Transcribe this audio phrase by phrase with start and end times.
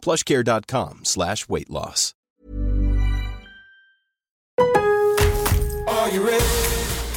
[0.00, 2.14] plushcare.com slash weight loss.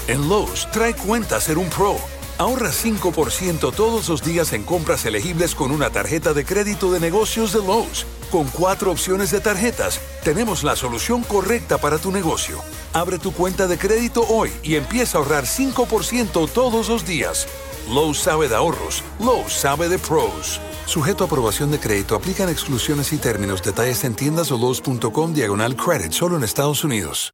[0.08, 1.96] En Lowe's, trae cuenta ser un pro.
[2.38, 7.54] Ahorra 5% todos los días en compras elegibles con una tarjeta de crédito de negocios
[7.54, 8.06] de Lowe's.
[8.32, 12.60] Con cuatro opciones de tarjetas, tenemos la solución correcta para tu negocio.
[12.92, 17.48] Abre tu cuenta de crédito hoy y empieza a ahorrar 5% todos los días.
[17.90, 19.04] Lowe's sabe de ahorros.
[19.20, 20.60] Lowe's sabe de pros.
[20.86, 23.62] Sujeto a aprobación de crédito, aplican exclusiones y términos.
[23.62, 27.34] Detalles en tiendas o Lowe's.com diagonal credit, solo en Estados Unidos.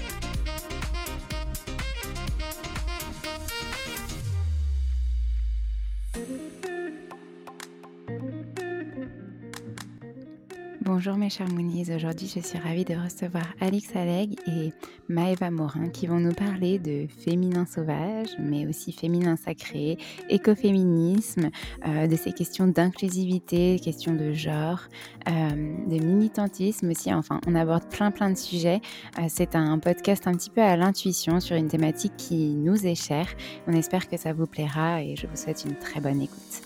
[11.03, 14.71] Bonjour mes chers Moonies, aujourd'hui je suis ravie de recevoir Alix Alleg et
[15.09, 19.97] Maëva Morin qui vont nous parler de féminin sauvage, mais aussi féminin sacré,
[20.29, 21.49] écoféminisme,
[21.87, 24.81] euh, de ces questions d'inclusivité, questions de genre,
[25.27, 25.49] euh,
[25.87, 28.79] de militantisme aussi, enfin on aborde plein plein de sujets.
[29.17, 32.93] Euh, c'est un podcast un petit peu à l'intuition sur une thématique qui nous est
[32.93, 33.29] chère.
[33.65, 36.61] On espère que ça vous plaira et je vous souhaite une très bonne écoute.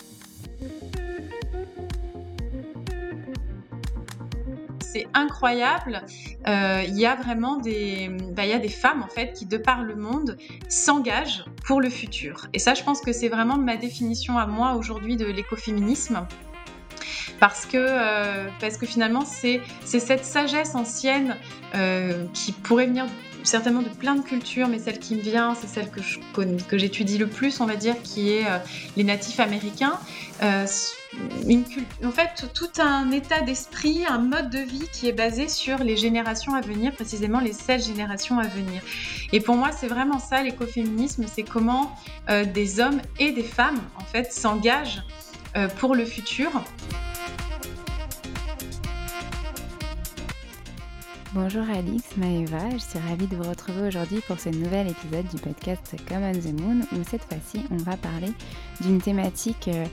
[4.95, 6.03] C'est incroyable.
[6.47, 9.57] Euh, il y a vraiment des, bah, y a des femmes en fait qui de
[9.57, 10.37] par le monde
[10.69, 12.47] s'engagent pour le futur.
[12.53, 16.25] Et ça, je pense que c'est vraiment ma définition à moi aujourd'hui de l'écoféminisme.
[17.41, 21.35] Parce que, euh, parce que finalement, c'est cette sagesse ancienne
[21.75, 23.05] euh, qui pourrait venir
[23.45, 26.01] certainement de plein de cultures, mais celle qui me vient, c'est celle que
[26.67, 28.45] que j'étudie le plus, on va dire, qui est
[28.97, 29.99] les natifs américains
[32.03, 35.97] en fait tout un état d'esprit, un mode de vie qui est basé sur les
[35.97, 38.81] générations à venir, précisément les 16 générations à venir.
[39.31, 41.95] Et pour moi, c'est vraiment ça l'écoféminisme, c'est comment
[42.29, 45.03] euh, des hommes et des femmes en fait s'engagent
[45.55, 46.51] euh, pour le futur.
[51.35, 55.35] Bonjour Alix, Maëva, je suis ravie de vous retrouver aujourd'hui pour ce nouvel épisode du
[55.35, 58.29] podcast Come on the Moon où cette fois-ci on va parler
[58.79, 59.85] d'une thématique euh,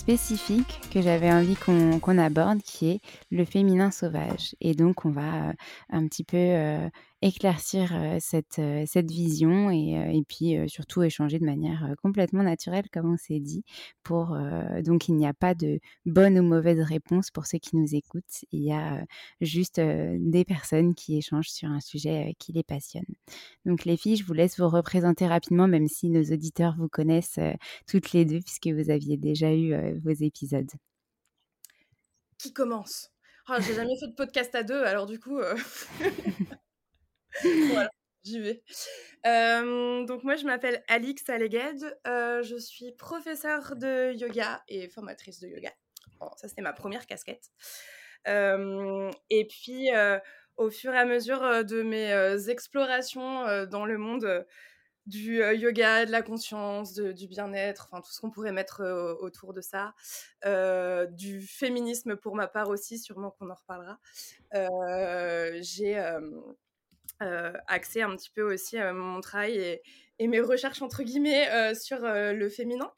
[0.00, 3.00] spécifique que j'avais envie qu'on aborde, qui est
[3.30, 4.54] le féminin sauvage.
[4.60, 5.52] Et donc, on va euh,
[5.90, 6.88] un petit peu euh,
[7.22, 13.16] éclaircir cette, cette vision et, et puis surtout échanger de manière complètement naturelle, comme on
[13.16, 13.64] s'est dit.
[14.02, 14.36] Pour,
[14.82, 18.44] donc, il n'y a pas de bonne ou mauvaise réponse pour ceux qui nous écoutent.
[18.52, 19.04] Il y a
[19.40, 23.04] juste des personnes qui échangent sur un sujet qui les passionne.
[23.66, 27.40] Donc, les filles, je vous laisse vous représenter rapidement, même si nos auditeurs vous connaissent
[27.86, 30.70] toutes les deux, puisque vous aviez déjà eu vos épisodes.
[32.38, 33.10] Qui commence?
[33.46, 35.38] Ah, J'ai jamais fait de podcast à deux, alors du coup.
[38.24, 38.62] j'y vais.
[39.26, 41.98] Euh, donc moi, je m'appelle Alix Aleged.
[42.06, 45.72] Euh, je suis professeure de yoga et formatrice de yoga.
[46.36, 47.50] ça, c'était ma première casquette.
[48.28, 49.90] Euh, et puis,
[50.56, 54.46] au fur et à mesure de mes explorations dans le monde
[55.06, 58.82] du yoga, de la conscience, du bien-être, enfin tout ce qu'on pourrait mettre
[59.20, 59.94] autour de ça,
[61.10, 63.98] du féminisme pour ma part aussi, sûrement qu'on en reparlera.
[65.62, 65.98] J'ai
[67.66, 69.80] axé un petit peu aussi mon travail
[70.18, 72.92] et, mes recherches entre guillemets sur le féminin.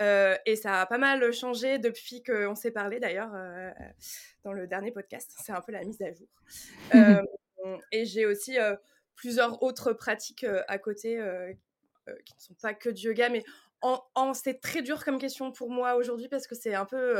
[0.00, 3.32] et ça a pas mal changé depuis qu'on s'est parlé d'ailleurs
[4.44, 5.32] dans le dernier podcast.
[5.44, 6.28] C'est un peu la mise à jour.
[7.92, 8.56] et j'ai aussi
[9.14, 11.18] plusieurs autres pratiques à côté
[12.24, 13.44] qui ne sont pas que du yoga, mais
[14.14, 17.14] en, c'est très dur comme question pour moi aujourd'hui parce que c'est un peu,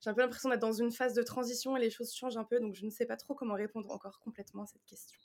[0.00, 2.44] j'ai un peu l'impression d'être dans une phase de transition et les choses changent un
[2.44, 5.18] peu, donc je ne sais pas trop comment répondre encore complètement à cette question.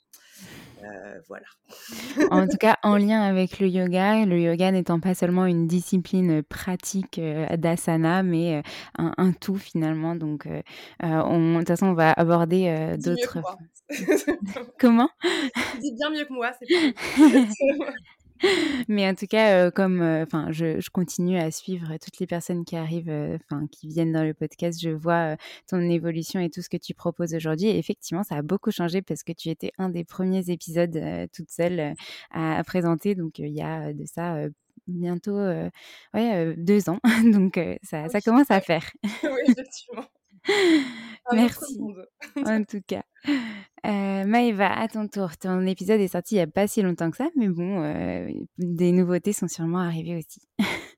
[1.28, 1.46] voilà.
[2.30, 6.42] en tout cas, en lien avec le yoga, le yoga n'étant pas seulement une discipline
[6.42, 7.20] pratique
[7.56, 8.62] d'asana, mais
[8.98, 10.16] un, tout finalement.
[10.16, 10.48] Donc,
[11.00, 13.38] on, de toute façon, on va aborder d'autres.
[14.78, 15.10] Comment?
[15.80, 16.66] Dis bien mieux que moi, c'est
[18.88, 23.38] Mais en tout cas, comme enfin, je, continue à suivre toutes les personnes qui arrivent,
[23.44, 25.36] enfin, qui viennent dans le podcast, je vois
[25.68, 27.68] ton évolution et tout ce que tu proposes aujourd'hui.
[27.68, 30.98] Et effectivement, ça a beaucoup changé parce que tu étais un des premiers épisodes
[31.34, 31.94] toute seule
[32.30, 33.14] à, présenter.
[33.14, 34.38] Donc, il y a de ça
[34.86, 35.38] bientôt
[36.14, 36.98] ouais, deux ans.
[37.32, 38.90] Donc, ça, ça commence à faire.
[39.22, 40.06] oui, effectivement.
[41.32, 41.80] Merci.
[42.46, 43.02] en tout cas.
[43.86, 45.36] Euh, Maëva, à ton tour.
[45.36, 48.28] Ton épisode est sorti il n'y a pas si longtemps que ça, mais bon, euh,
[48.58, 50.40] des nouveautés sont sûrement arrivées aussi.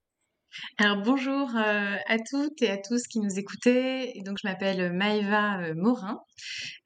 [0.78, 4.20] Alors bonjour euh, à toutes et à tous qui nous écoutez.
[4.26, 6.20] Donc je m'appelle Maëva euh, Morin.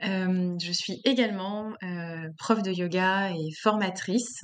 [0.04, 1.72] Euh, je suis également
[2.38, 4.42] prof de yoga et formatrice.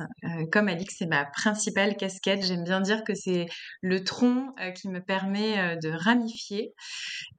[0.50, 2.44] comme Alix, c'est ma principale casquette.
[2.44, 3.46] J'aime bien dire que c'est
[3.80, 6.72] le tronc qui me permet de ramifier.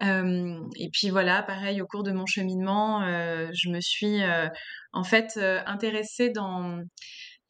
[0.01, 4.21] et puis voilà, pareil, au cours de mon cheminement, je me suis
[4.93, 6.79] en fait intéressée dans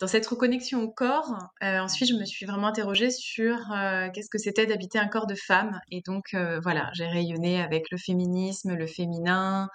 [0.03, 1.33] dans cette reconnexion au corps,
[1.63, 5.27] euh, ensuite, je me suis vraiment interrogée sur euh, qu'est-ce que c'était d'habiter un corps
[5.27, 5.79] de femme.
[5.91, 9.69] Et donc, euh, voilà, j'ai rayonné avec le féminisme, le féminin,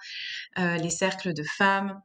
[0.55, 1.99] les cercles de femmes.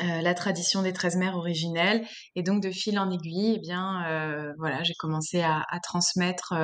[0.00, 4.82] la tradition des 13 mères originelles et donc de fil en aiguille eh bien voilà
[4.82, 6.54] j'ai commencé à, transmettre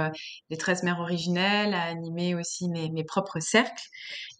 [0.48, 3.84] les 13 mères originelles à animer aussi mes, propres cercles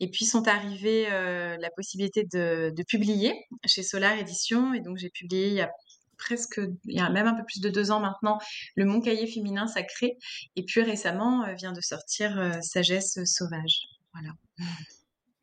[0.01, 3.35] et puis sont arrivées la possibilité de, de, publier
[3.67, 5.71] chez Solar Édition et donc j'ai publié il y a
[6.19, 8.39] presque, il y a même un peu plus de deux ans maintenant,
[8.75, 10.19] le Mon Cahier féminin sacré.
[10.57, 13.87] Et puis récemment euh, vient de sortir euh, Sagesse sauvage.
[14.13, 14.35] Voilà.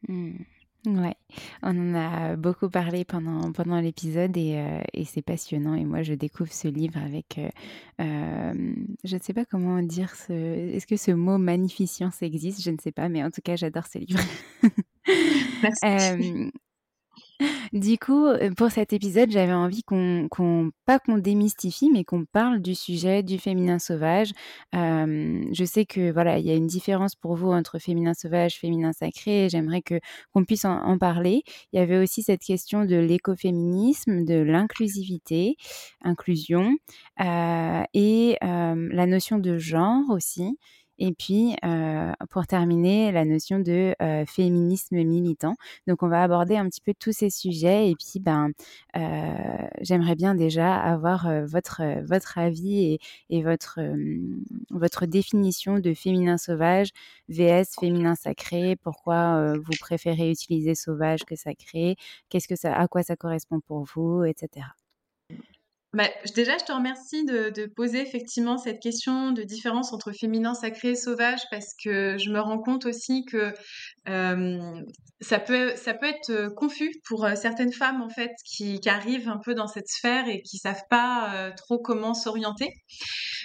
[0.08, 0.44] Mmh.
[0.86, 1.16] Ouais,
[1.62, 5.76] on en a beaucoup parlé pendant, pendant l'épisode et, euh, et c'est passionnant.
[5.76, 7.40] Et moi, je découvre ce livre avec,
[8.00, 12.62] je ne sais pas comment dire, ce, est-ce que ce mot magnificence existe?
[12.62, 14.20] Je ne sais pas, mais en tout cas, j'adore ce livre.
[15.62, 16.52] Merci.
[17.74, 22.76] Du coup, pour cet épisode, j'avais envie qu'on, pas qu'on démystifie, mais qu'on parle du
[22.76, 24.32] sujet du féminin sauvage.
[24.74, 28.94] je sais que voilà, il y a une différence pour vous entre féminin sauvage, féminin
[28.94, 29.50] sacré.
[29.50, 30.00] J'aimerais que
[30.34, 31.44] qu'on puisse en, parler.
[31.72, 35.58] Il y avait aussi cette question de l'écoféminisme, de l'inclusivité,
[36.04, 36.78] inclusion,
[37.20, 40.58] et la notion de genre aussi.
[41.00, 45.56] Et puis, euh, pour terminer, la notion de euh, féminisme militant.
[45.88, 47.90] Donc, on va aborder un petit peu tous ces sujets.
[47.90, 48.52] Et puis, ben,
[48.96, 53.80] euh, j'aimerais bien déjà avoir votre, votre avis et, et votre,
[54.70, 56.90] votre définition de féminin sauvage,
[57.30, 58.76] VS féminin sacré.
[58.78, 61.96] Pourquoi vous préférez utiliser sauvage que sacré?
[62.30, 64.83] Qu'est-ce que ça, à quoi ça correspond pour vous, etc.
[65.94, 70.90] Bah, déjà, je te remercie de, poser effectivement cette question de différence entre féminin sacré
[70.90, 73.54] et sauvage parce que je me rends compte aussi que
[75.24, 79.30] ça, peut, ça peut être euh, confus pour euh, certaines femmes en fait qui, arrivent
[79.30, 82.70] un peu dans cette sphère et qui savent pas euh, trop comment s'orienter.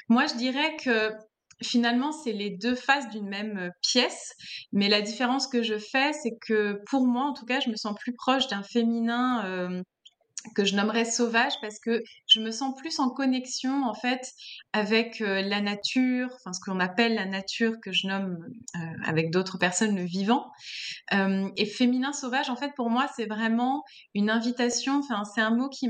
[0.08, 1.12] Moi, je dirais que
[1.62, 4.32] finalement, c'est les deux faces d'une même pièce,
[4.72, 7.76] mais la différence que je fais, c'est que pour moi, en tout cas, je me
[7.76, 9.82] sens plus proche d'un féminin
[10.54, 14.32] que je nommerais sauvage parce que je me sens plus en connexion en fait
[14.72, 18.38] avec euh, la nature, enfin ce qu'on appelle la nature que je nomme
[18.76, 20.50] euh, avec d'autres personnes le vivant.
[21.12, 25.54] Euh, et féminin sauvage en fait pour moi c'est vraiment une invitation, enfin c'est un
[25.54, 25.88] mot qui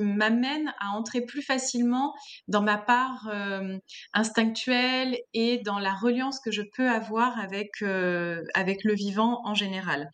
[0.00, 2.14] m'amène à entrer plus facilement
[2.48, 3.30] dans ma part
[4.12, 7.82] instinctuelle et dans la reliance que je peux avoir avec
[8.54, 10.10] avec le vivant en général.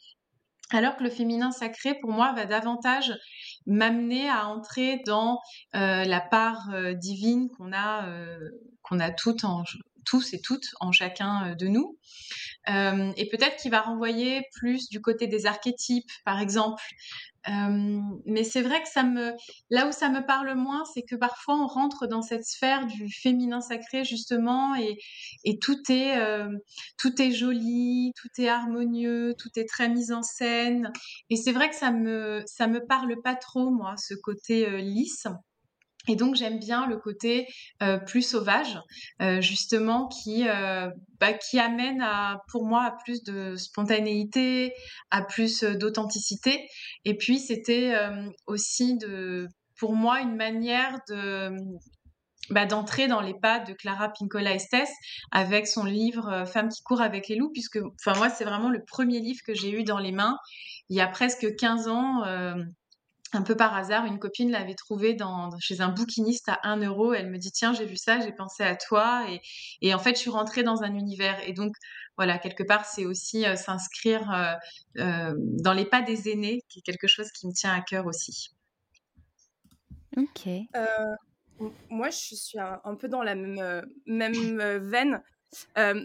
[0.71, 3.15] Alors que le féminin sacré, pour moi, va davantage
[3.69, 5.41] m'amener à entrer dans
[5.73, 8.05] la part divine qu'on a,
[8.83, 9.63] qu'on a toutes en,
[10.09, 11.99] tous et toutes en chacun de nous.
[12.67, 16.83] et peut-être qu'il va renvoyer plus du côté des archétypes, par exemple,
[18.27, 19.33] mais c'est vrai que ça me,
[19.71, 23.11] là où ça me parle moins, c'est que parfois on rentre dans cette sphère du
[23.11, 24.99] féminin sacré justement, et,
[25.45, 26.19] et tout est,
[26.99, 30.93] tout est joli, tout est harmonieux, tout est très mis en scène,
[31.31, 35.27] et c'est vrai que ça me, ça me parle pas trop moi, ce côté lisse.
[36.09, 37.47] Et donc j'aime bien le côté
[37.83, 38.79] euh, plus sauvage,
[39.23, 40.89] euh, justement, qui, euh,
[41.21, 42.05] bah, amène
[42.51, 44.73] pour moi à plus de spontanéité,
[45.11, 46.69] à plus d'authenticité.
[47.05, 47.95] Et puis c'était
[48.47, 48.99] aussi
[49.77, 50.99] pour moi une manière
[52.51, 54.89] bah, d'entrer dans les pas de Clara Pinkola Estes
[55.33, 58.83] avec son livre Femme qui court avec les loups, puisque enfin moi c'est vraiment le
[58.87, 60.37] premier livre que j'ai eu dans les mains
[60.89, 62.23] il y a presque 15 ans
[63.33, 67.13] un peu par hasard, une copine l'avait trouvé dans, chez un bouquiniste à 1 euro.
[67.13, 69.27] Elle me dit Tiens, j'ai vu ça, j'ai pensé à toi.
[69.29, 69.41] Et,
[69.83, 71.39] et, en fait, je suis rentrée dans un univers.
[71.47, 71.75] Et donc,
[72.19, 74.55] voilà, quelque part, c'est aussi euh, s'inscrire euh,
[74.99, 78.07] euh, dans les pas des aînés, qui est quelque chose qui me tient à cœur
[78.07, 78.51] aussi.
[80.17, 80.49] Ok.
[81.91, 85.23] moi, je suis un, peu dans la même, même veine.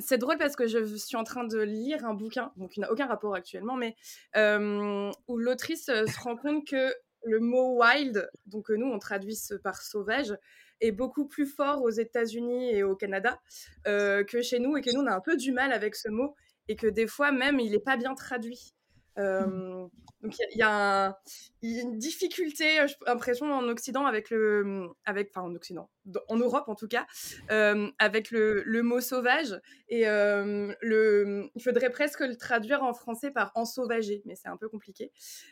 [0.02, 2.92] c'est drôle parce que je suis en train de lire un bouquin, donc qui n'a
[2.92, 3.96] aucun rapport actuellement, mais
[4.36, 6.94] où l'autrice se rend compte que
[7.26, 10.36] le mot wild, donc nous on traduit par sauvage,
[10.82, 13.40] est beaucoup plus fort aux États-Unis et au Canada
[13.88, 16.10] euh, que chez nous et que nous on a un peu du mal avec ce
[16.10, 16.36] mot
[16.68, 18.74] et que des fois même il n'est pas bien traduit.
[19.18, 19.88] Euh,
[20.22, 21.20] donc il y, a
[21.62, 25.90] une difficulté, j'ai l'impression, en Occident avec le, avec, enfin en Occident,
[26.30, 27.06] en Europe en tout cas,
[27.52, 29.60] euh, avec le, le, mot sauvage.
[29.90, 34.58] Et euh, le, il faudrait presque le traduire en français par ensauvagé, mais c'est un
[34.58, 35.12] peu compliqué.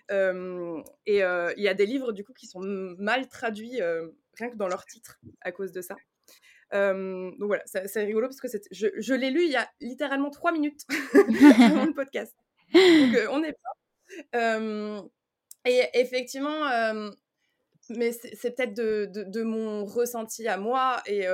[0.09, 2.61] et il y a des livres du coup qui sont
[2.97, 3.81] mal traduits
[4.37, 5.95] rien que dans leur titre à cause de ça.
[6.71, 10.53] donc voilà, c'est rigolo parce que je, je l'ai lu il y a littéralement trois
[10.53, 12.35] minutes dans le podcast.
[12.73, 14.61] Donc, euh, on est pas.
[15.65, 16.69] et effectivement,
[17.89, 21.25] mais c'est peut-être de, de, mon ressenti à moi, et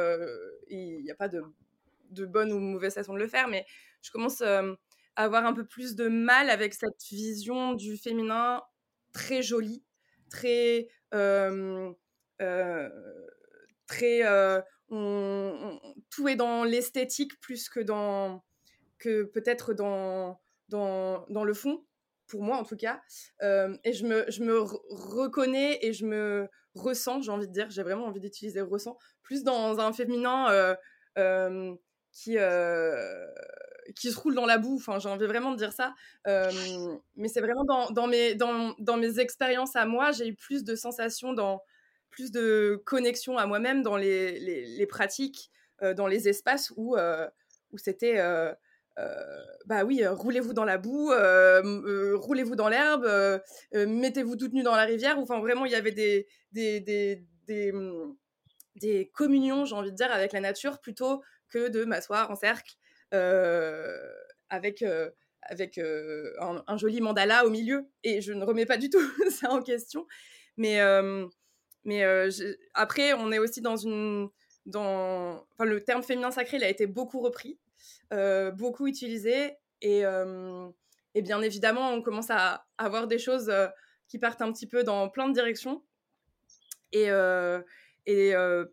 [0.70, 1.42] il n'y a pas de,
[2.12, 3.66] de, bonne ou mauvaise façon de le faire, mais
[4.02, 4.64] je commence à
[5.16, 8.64] avoir un peu plus de mal avec cette vision du féminin
[9.14, 9.84] très jolie,
[10.30, 10.88] très.
[13.88, 14.24] très
[14.90, 18.44] tout est dans l'esthétique plus que dans
[19.00, 21.84] que peut-être dans dans, le fond,
[22.28, 23.02] pour moi en tout cas.
[23.42, 27.70] Euh, et je me, je me reconnais et je me ressens, j'ai envie de dire,
[27.70, 30.76] j'ai vraiment envie d'utiliser ressent, plus dans un féminin euh,
[31.18, 31.76] euh,
[32.12, 32.38] qui,
[33.96, 34.76] qui se roule dans la boue.
[34.76, 35.94] Enfin, j'ai envie vraiment de dire ça.
[36.26, 40.76] mais c'est vraiment dans, mes, dans, dans mes expériences à moi, j'ai eu plus de
[40.76, 41.62] sensations, dans,
[42.10, 45.52] plus de connexion à moi-même dans les, les, les pratiques,
[45.96, 46.98] dans les espaces où,
[47.72, 48.20] où c'était
[49.68, 53.06] bah oui, euh, roulez-vous dans la boue, euh, roulez-vous dans l'herbe,
[53.74, 55.20] mettez-vous toute nue dans la rivière.
[55.20, 57.74] Enfin, vraiment, il y avait des, des, des, des,
[58.76, 62.76] des communions, j'ai envie de dire, avec la nature plutôt que de m'asseoir en cercle
[64.50, 64.84] avec,
[65.42, 67.90] avec un, joli mandala au milieu.
[68.04, 70.08] Et je ne remets pas du tout ça en question.
[70.56, 70.80] Mais,
[71.84, 72.04] mais
[72.74, 74.30] après, on est aussi dans une.
[74.66, 75.46] Dans...
[75.54, 77.58] Enfin, le terme féminin sacré, il a été beaucoup repris.
[78.14, 79.58] Euh, beaucoup utilisé.
[79.82, 80.04] Et,
[81.14, 83.68] et, bien évidemment, on commence à avoir des choses euh,
[84.08, 85.84] qui partent un petit peu dans plein de directions.
[86.94, 87.62] Et, euh,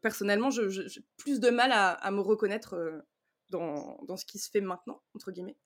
[0.02, 3.02] personnellement, j'ai plus de mal à, me reconnaître
[3.50, 5.56] dans, dans, ce qui se fait maintenant, entre guillemets.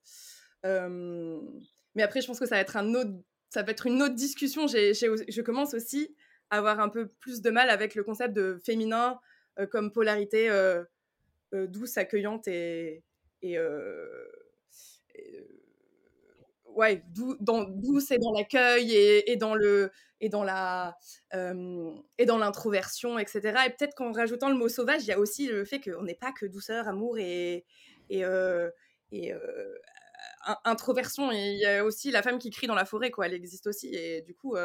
[0.64, 3.12] mais après, je pense que ça va être, un autre,
[3.50, 4.66] ça va être une autre discussion.
[4.66, 6.16] je commence aussi
[6.50, 9.20] à avoir un peu plus de mal avec le concept de féminin
[9.70, 10.50] comme polarité
[11.52, 13.04] douce, accueillante et,
[13.42, 13.58] et,
[16.66, 19.90] ouais, d'où c'est dans l'accueil et, et, dans le
[20.20, 20.96] et dans la
[21.32, 23.64] et dans l'introversion, etc.
[23.66, 26.14] Et peut-être qu'en rajoutant le mot sauvage, il y a aussi le fait qu'on n'est
[26.14, 27.64] pas que douceur, amour et
[28.10, 28.22] et,
[29.12, 29.32] et
[30.64, 31.30] introversion.
[31.32, 33.26] Et il y a aussi la femme qui crie dans la forêt, quoi.
[33.26, 33.94] Elle existe aussi.
[33.94, 34.56] Et du coup,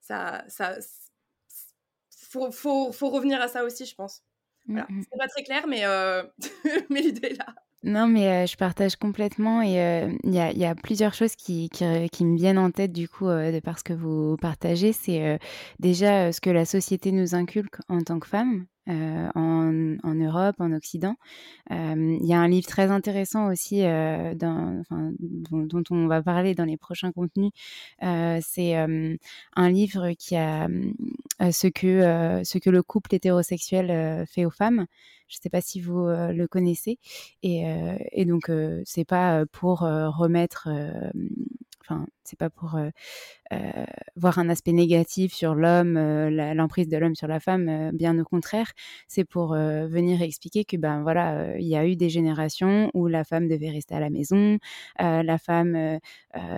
[0.00, 0.76] ça ça
[2.30, 4.22] faut, faut, faut revenir à ça aussi, je pense.
[4.68, 4.86] Voilà.
[4.88, 6.22] Mmh c'est pas très clair, mais, euh,
[6.90, 7.46] mais l'idée est là.
[7.82, 11.84] Non, mais je partage complètement et il y, a, y, a, plusieurs choses qui, qui,
[12.10, 14.92] qui, me viennent en tête du coup de parce que vous partagez.
[14.92, 15.38] C'est
[15.78, 18.26] déjà ce que la société nous inculque en tant que
[18.88, 21.16] femme, en, Europe, en Occident.
[21.70, 24.82] Il y a un livre très intéressant aussi dont,
[25.50, 27.50] dont, on va parler dans les prochains contenus.
[28.00, 30.68] C'est un livre qui a
[31.50, 34.86] ce, que, ce que le couple hétérosexuel fait aux femmes.
[35.28, 36.98] Je ne sais pas si vous le connaissez.
[37.42, 37.64] Et,
[38.12, 38.50] et donc,
[38.84, 40.68] c'est pas pour remettre
[41.88, 42.90] enfin, c'est pas pour euh,
[43.52, 43.84] euh,
[44.16, 48.24] voir un aspect négatif sur l'homme, euh, l'emprise de l'homme sur la femme, bien au
[48.24, 48.72] contraire,
[49.08, 53.24] c'est pour venir expliquer que ben voilà, il y a eu des générations où la
[53.24, 54.58] femme devait rester à la maison,
[54.98, 55.98] la femme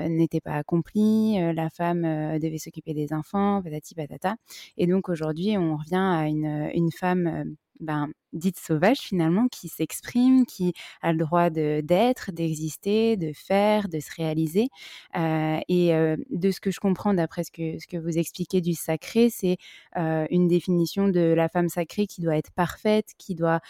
[0.08, 2.02] n'était pas accomplie, la femme
[2.38, 4.36] devait s'occuper des enfants, patati patata.
[4.76, 10.46] Et donc aujourd'hui, on revient à une, une femme ben, dite sauvage finalement, qui s'exprime,
[10.46, 14.68] qui a le droit d'être, d'exister, de faire, de se réaliser.
[15.16, 18.60] Euh, et euh, de ce que je comprends d'après ce que, ce que vous expliquez
[18.60, 19.56] du sacré, c'est
[19.96, 23.60] euh, une définition de la femme sacrée qui doit être parfaite, qui doit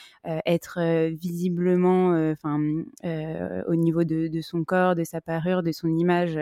[0.47, 2.59] être visiblement, enfin,
[3.67, 6.39] au niveau de, de, son corps, de sa parure, de son image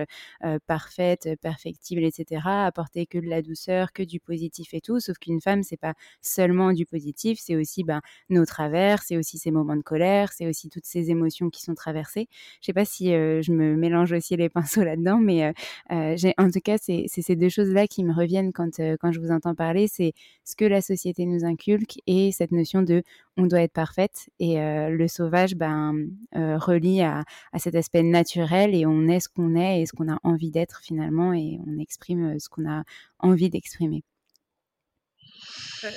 [0.66, 2.42] parfaite, perfectible, etc.
[2.44, 5.00] Apporter que de la douceur, que du positif et tout.
[5.00, 9.38] Sauf qu'une femme, c'est pas seulement du positif, c'est aussi ben, nos travers, c'est aussi
[9.38, 12.28] ces moments de colère, c'est aussi toutes ces émotions qui sont traversées.
[12.60, 14.48] Je sais pas si euh, je me mélange aussi les
[14.80, 15.52] pinceaux là-dedans, mais euh,
[15.92, 19.30] euh, en tout cas, c'est, ces deux choses-là qui me reviennent quand, quand je vous
[19.30, 19.88] entends parler.
[19.88, 20.12] C'est
[20.44, 23.02] ce que la société nous inculque et cette notion de
[23.36, 24.28] on doit être parfaite.
[24.38, 29.54] Et le sauvage ben, relie à, à, cet aspect naturel et on est ce qu'on
[29.56, 32.84] est et ce qu'on a envie d'être finalement et on exprime ce qu'on a
[33.18, 34.02] envie d'exprimer.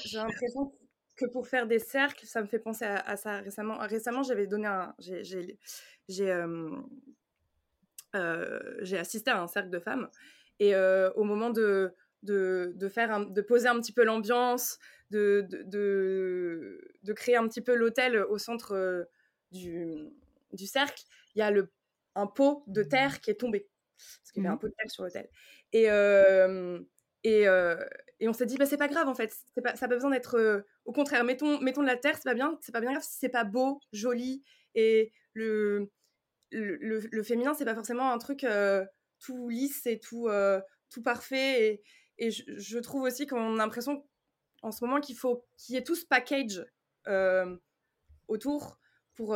[0.06, 0.72] J'ai l'impression
[1.20, 3.78] que pour faire des cercles, ça me fait penser à, ça récemment.
[3.80, 4.96] Récemment, j'avais donné un.
[5.00, 6.70] J'ai euh,
[8.16, 10.10] euh, assisté à un cercle de femmes.
[10.60, 14.80] Et euh, au moment de, de, de, faire de poser un petit peu l'ambiance,
[15.12, 19.08] de, de, de, créer un petit peu l'hôtel au centre
[19.52, 20.10] du,
[20.54, 21.04] du cercle,
[21.36, 21.72] il y a le,
[22.16, 23.68] un pot de terre qui est tombé.
[23.98, 25.30] Parce qu'il y avait mmh un pot de terre sur l'hôtel.
[25.74, 25.84] Et,
[27.24, 27.48] et,
[28.20, 29.34] et on s'est dit, bah, c'est pas grave en fait,
[29.64, 30.36] pas, ça n'a pas besoin d'être.
[30.36, 33.04] Euh, au contraire, mettons, mettons de la terre, c'est pas bien, c'est pas bien grave
[33.04, 34.44] si c'est pas beau, joli.
[34.76, 35.90] Et le,
[36.52, 38.86] le, le, féminin, c'est pas forcément un truc euh,
[39.20, 41.82] tout lisse et tout, euh, tout parfait.
[42.18, 44.06] Et, et je, trouve aussi qu'on a l'impression
[44.62, 46.66] en ce moment qu'il faut qu'il y ait tout ce package
[48.28, 48.78] autour
[49.16, 49.36] pour,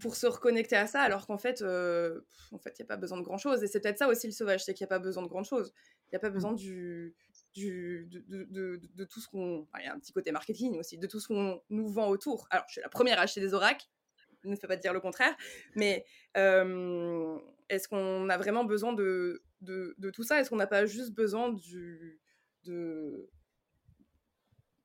[0.00, 3.18] pour se reconnecter à ça, alors qu'en fait, en fait, il n'y a pas besoin
[3.18, 3.62] de grand chose.
[3.62, 5.44] Et c'est peut-être ça aussi le sauvage, c'est qu'il n'y a pas besoin de grand
[5.44, 5.72] chose.
[6.06, 7.14] Il n'y a pas besoin du,
[7.56, 9.66] de, tout ce qu'on.
[9.78, 12.46] il y a un petit côté marketing aussi, de tout ce qu'on nous vend autour.
[12.50, 13.86] Alors, je suis la première à acheter des oracles,
[14.42, 15.36] je ne peux pas dire le contraire,
[15.74, 16.04] mais
[17.68, 20.40] est-ce qu'on a vraiment besoin de, de, tout ça?
[20.40, 22.20] Est-ce qu'on n'a pas juste besoin du,
[22.64, 23.30] de,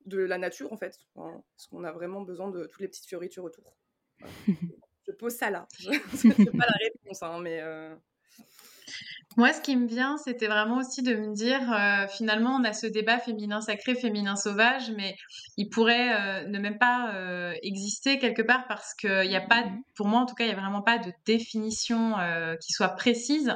[0.05, 0.95] de la nature, en fait?
[0.95, 3.75] Est-ce qu'on a vraiment besoin de toutes les petites fioritures autour?
[5.07, 5.67] Je pose ça là.
[5.79, 7.61] Je pas la réponse, hein, mais.
[7.61, 7.95] Euh,
[9.39, 12.73] moi, ce qui me vient, c'était vraiment aussi de me dire, euh, finalement, on a
[12.73, 15.15] ce débat féminin sacré, féminin sauvage, mais
[15.55, 19.63] il pourrait euh, ne même pas euh, exister quelque part parce qu'il n'y a pas,
[19.63, 22.13] mmh pour moi en tout cas, il n'y a vraiment pas de définition
[22.61, 23.53] qui soit précise.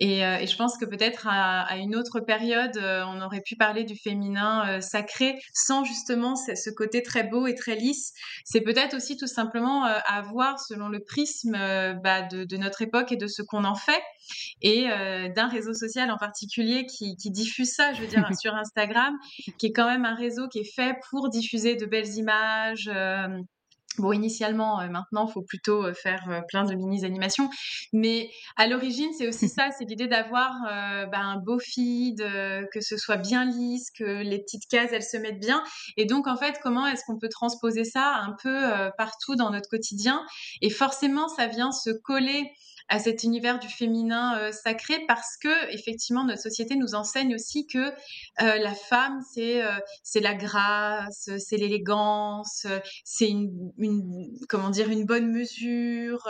[0.00, 3.84] Et, et je pense que peut-être à, à, une autre période, on aurait pu parler
[3.84, 8.14] du féminin sacré sans justement ce côté très beau et très lisse.
[8.44, 13.12] C'est peut-être aussi tout simplement à voir selon le prisme bah, de, de, notre époque
[13.12, 14.02] et de ce qu'on en fait.
[14.62, 19.14] Et euh, d'un réseau social en particulier qui, diffuse ça, je veux dire, sur Instagram,
[19.58, 22.90] qui est quand même un réseau qui est fait pour diffuser de belles images.
[22.92, 23.28] Euh,
[23.98, 27.50] bon, initialement, euh, maintenant, il faut plutôt faire plein de mini-animations.
[27.92, 30.52] Mais à l'origine, c'est aussi ça, c'est l'idée d'avoir
[31.12, 32.18] bah, un beau feed,
[32.72, 35.62] que ce soit bien lisse, que les petites cases, elles se mettent bien.
[35.96, 39.68] Et donc, en fait, comment est-ce qu'on peut transposer ça un peu partout dans notre
[39.68, 40.24] quotidien
[40.62, 42.50] Et forcément, ça vient se coller
[42.88, 47.66] à cet univers du féminin euh, sacré parce que effectivement notre société nous enseigne aussi
[47.66, 47.92] que euh,
[48.58, 52.66] la femme c'est euh, c'est la grâce, c'est l'élégance,
[53.04, 56.28] c'est une, une, comment dire une bonne mesure.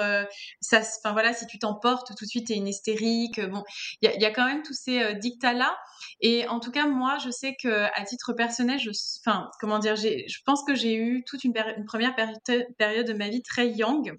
[0.61, 3.41] ça, enfin voilà, si tu t'emportes tout de suite t'es une hystérique.
[3.41, 3.63] Bon,
[4.01, 5.77] il y a, y a, quand même tous ces dictats là.
[6.21, 8.91] Et en tout cas moi je sais que à titre personnel, je,
[9.21, 13.29] enfin comment dire, je pense que j'ai eu toute une, une première période de ma
[13.29, 14.17] vie très yang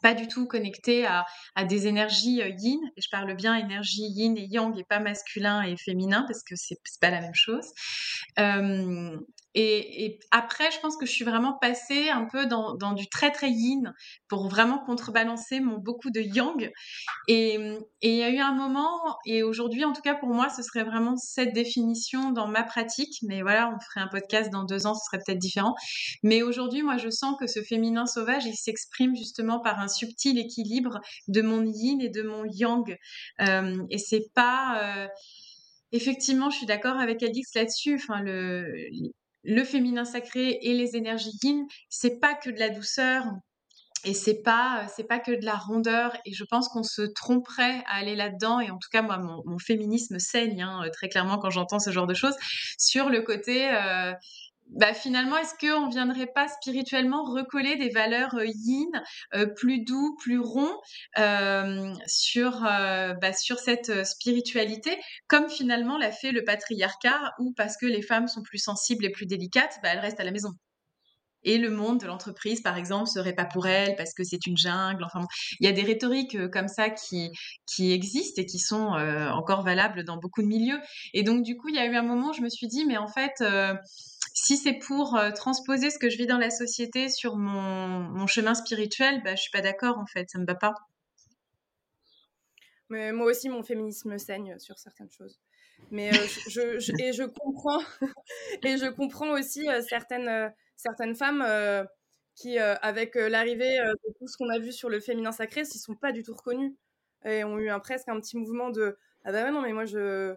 [0.00, 1.24] pas du tout connecté à,
[1.64, 2.80] des énergies euh, yin.
[2.96, 6.54] Et je parle bien énergie yin et yang et pas masculin et féminin parce que
[6.56, 7.66] c'est pas la même chose.
[8.38, 9.16] Euh,
[9.54, 13.50] Et, après, je pense que je suis vraiment passée un peu dans, du très très
[13.50, 13.92] yin
[14.28, 16.70] pour vraiment contrebalancer mon beaucoup de yang.
[17.28, 17.58] Et
[18.02, 20.84] il y a eu un moment, et aujourd'hui en tout cas pour moi, ce serait
[20.84, 23.18] vraiment cette définition dans ma pratique.
[23.22, 25.74] Mais voilà, on ferait un podcast dans deux ans, ce serait peut-être différent.
[26.22, 30.38] Mais aujourd'hui, moi, je sens que ce féminin sauvage, il s'exprime justement par un subtil
[30.38, 32.96] équilibre de mon yin et de mon yang.
[33.40, 34.80] Euh, et c'est pas...
[34.82, 35.08] Euh,
[35.92, 37.96] effectivement, je suis d'accord avec Alix là-dessus.
[37.96, 38.64] Enfin, le,
[39.44, 43.24] le féminin sacré et les énergies yin, c'est pas que de la douceur
[44.04, 47.84] et c'est pas c'est pas que de la rondeur et je pense qu'on se tromperait
[47.86, 51.50] à aller là-dedans et en tout cas moi mon, féminisme saigne hein, très clairement quand
[51.50, 52.34] j'entends ce genre de choses
[52.78, 54.12] sur le côté euh,
[54.74, 58.90] bah, finalement, est-ce qu'on ne viendrait pas spirituellement recoller des valeurs euh, yin,
[59.34, 60.76] euh, plus doux, plus ronds,
[61.18, 67.86] euh, sur, bah, sur cette spiritualité, comme finalement l'a fait le patriarcat, où parce que
[67.86, 70.50] les femmes sont plus sensibles et plus délicates, bah, elles restent à la maison.
[71.44, 74.56] Et le monde de l'entreprise, par exemple, serait pas pour elles parce que c'est une
[74.56, 75.02] jungle.
[75.04, 75.26] Enfin,
[75.58, 77.30] il y a des rhétoriques comme ça qui,
[77.66, 78.92] qui existent et qui sont
[79.34, 80.78] encore valables dans beaucoup de milieux.
[81.14, 82.84] Et donc, du coup, il y a eu un moment, où je me suis dit,
[82.86, 83.42] mais en fait,
[84.34, 88.54] si c'est pour euh, transposer ce que je vis dans la société sur mon, chemin
[88.54, 90.74] spirituel, bah, je suis pas d'accord en fait, ça me va pas.
[92.88, 95.40] Mais moi aussi, mon féminisme saigne sur certaines choses.
[95.90, 97.82] Mais euh, je, et je comprends
[98.62, 101.46] et je comprends aussi euh, certaines certaines femmes
[102.34, 105.94] qui, avec l'arrivée de tout ce qu'on a vu sur le féminin sacré, s'y sont
[105.94, 106.74] pas du tout reconnues
[107.24, 110.34] et ont eu un, presque un petit mouvement de ah bah non mais moi je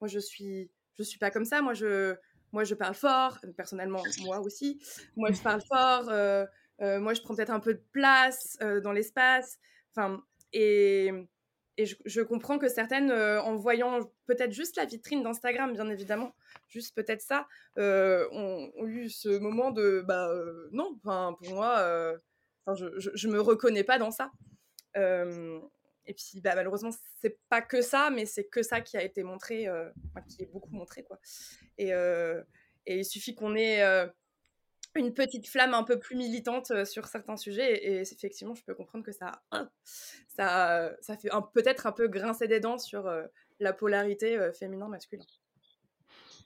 [0.00, 2.16] moi je suis je suis pas comme ça moi je
[2.56, 4.80] moi, je parle fort, personnellement, moi aussi.
[5.14, 6.08] Moi, je parle fort.
[6.08, 6.46] Euh,
[6.80, 9.58] euh, moi, je prends peut-être un peu de place euh, dans l'espace.
[9.90, 10.22] Enfin,
[10.54, 11.10] et,
[11.76, 16.34] et je, comprends que certaines, en voyant peut-être juste la vitrine d'Instagram, bien évidemment,
[16.66, 20.30] juste peut-être ça, ont, eu ce moment de bah
[20.72, 22.16] non, enfin, pour moi,
[22.74, 24.32] je, je, je, me reconnais pas dans ça.
[26.06, 26.90] Et puis, bah, malheureusement,
[27.20, 29.90] c'est pas que ça, mais c'est que ça qui a été montré, euh,
[30.28, 31.18] qui est beaucoup montré, quoi.
[31.78, 32.42] Et, euh,
[32.86, 34.06] et il suffit qu'on ait euh,
[34.94, 39.04] une petite flamme un peu plus militante sur certains sujets, et, effectivement, je peux comprendre
[39.04, 39.42] que ça,
[40.28, 43.10] ça, ça fait peut-être un peu grincer des dents sur
[43.58, 45.24] la polarité féminin-masculin.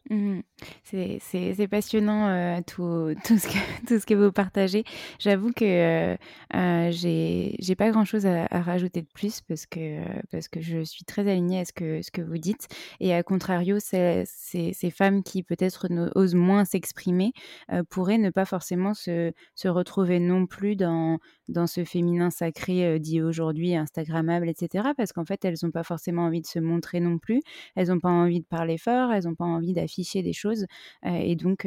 [0.09, 0.41] Mmh
[0.85, 4.85] c'est passionnant euh, tout, tout, ce que, tout ce que vous partagez.
[5.19, 6.17] J'avoue que euh,
[6.55, 11.05] euh, j'ai pas grand chose à, rajouter de plus parce que, parce que je suis
[11.05, 12.67] très alignée à ce que, ce que vous dites.
[12.99, 14.25] Et à contrario, ces,
[14.91, 17.33] femmes qui peut-être osent moins s'exprimer
[17.89, 23.23] pourraient ne pas forcément se, se retrouver non plus dans, dans ce féminin sacré dit
[23.23, 24.89] aujourd'hui Instagrammable, etc.
[24.97, 27.41] Parce qu'en fait, elles n'ont pas forcément envie de se montrer non plus.
[27.77, 29.90] Elles n'ont pas envie de parler fort, elles n'ont pas envie d'afficher
[30.23, 30.67] des choses.
[31.05, 31.67] et donc,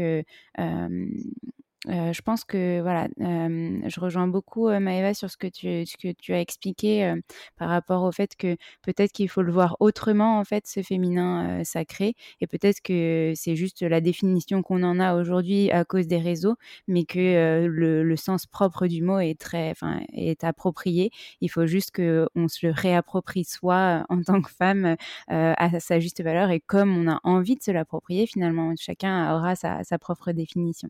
[1.88, 7.14] je pense que voilà, je rejoins beaucoup Maëva sur ce que tu, as expliqué
[7.58, 11.64] par rapport au fait que peut-être qu'il faut le voir autrement en fait ce féminin
[11.64, 16.18] sacré et peut-être que c'est juste la définition qu'on en a aujourd'hui à cause des
[16.18, 16.56] réseaux,
[16.88, 21.12] mais que le, sens propre du mot est très, enfin est approprié.
[21.42, 24.96] Il faut juste que on se le réapproprie soi en tant que femme
[25.28, 29.56] à sa juste valeur et comme on a envie de se l'approprier finalement, chacun aura
[29.56, 30.90] sa propre définition.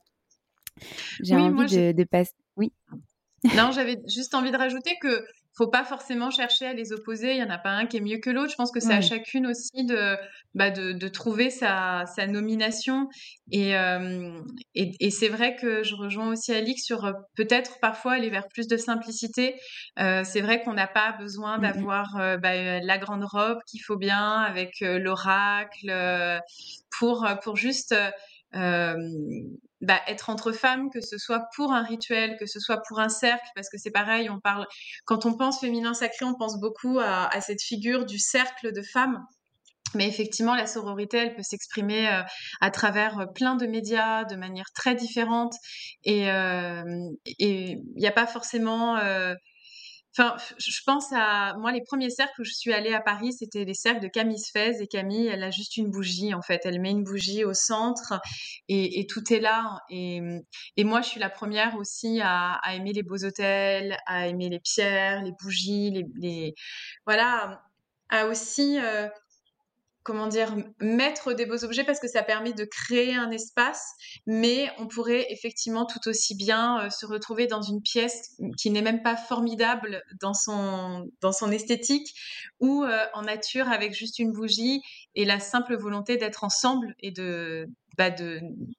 [1.22, 2.34] J'ai envie de, passer.
[2.58, 2.72] Oui.
[3.56, 7.34] Non, j'avais juste envie de rajouter que faut pas forcément chercher à les opposer.
[7.34, 8.50] Il y en a pas un qui est mieux que l'autre.
[8.50, 10.18] Je pense que c'est à chacune aussi de,
[10.56, 13.08] bah de, de, trouver sa, sa nomination.
[13.52, 14.40] Et, euh,
[14.74, 18.48] et, et c'est vrai que je rejoins aussi Alix sur euh, peut-être parfois aller vers
[18.48, 19.56] plus de simplicité.
[20.00, 23.82] Euh, c'est vrai qu'on n'a pas besoin mmh d'avoir euh, bah, la grande robe qu'il
[23.84, 26.42] faut bien avec l'oracle
[26.98, 27.94] pour, pour juste
[29.84, 33.10] bah, être entre femmes, que ce soit pour un rituel, que ce soit pour un
[33.10, 34.66] cercle, parce que c'est pareil, on parle,
[35.06, 39.20] quand on pense féminin sacré, on pense beaucoup à, cette figure du cercle de femmes.
[39.96, 42.24] Mais effectivement, la sororité, elle peut s'exprimer euh,
[42.62, 45.54] à travers euh, plein de médias de manière très différente.
[46.04, 48.98] Et il n'y a pas forcément
[50.16, 53.66] Enfin, je pense à moi les premiers cercles où je suis allée à Paris, c'était
[53.66, 56.80] les cercles de Camille Sfez et Camille, elle a juste une bougie en fait, elle
[56.80, 58.22] met une bougie au centre
[58.68, 59.80] et, et tout est là.
[59.90, 60.22] Et,
[60.78, 64.50] et, moi, je suis la première aussi à, à, aimer les beaux hôtels, à aimer
[64.50, 66.56] les pierres, les bougies, les, les...
[67.06, 67.64] voilà,
[68.10, 69.08] à aussi euh,
[70.04, 73.84] comment dire, mettre des beaux objets parce que ça permet de créer un espace,
[74.28, 78.82] mais on pourrait effectivement tout aussi bien euh, se retrouver dans une pièce qui n'est
[78.82, 82.14] même pas formidable dans son, dans son esthétique
[82.60, 84.82] ou euh, en nature avec juste une bougie
[85.16, 88.10] et la simple volonté d'être ensemble et de, bah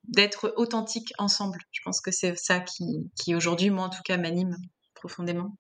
[0.05, 1.59] d'être authentique ensemble.
[1.73, 4.57] Je pense que c'est ça qui, qui aujourd'hui, moi en tout cas, m'anime
[4.95, 5.57] profondément.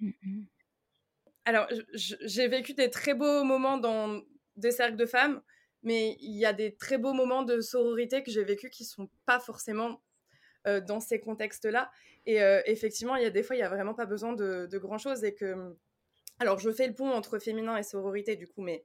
[0.00, 0.44] Mmh
[1.44, 4.20] Alors, j'ai vécu des très beaux moments dans
[4.60, 5.42] des cercles de femmes,
[5.82, 9.08] mais il y a des très beaux moments de sororité que j'ai vécu qui sont
[9.26, 10.02] pas forcément
[10.66, 11.90] euh, dans ces contextes-là.
[12.26, 14.68] Et euh, effectivement, il y a des fois, il y a vraiment pas besoin de,
[14.78, 15.74] grand chose et que,
[16.38, 18.84] alors, je fais le pont entre féminin et sororité du coup, mais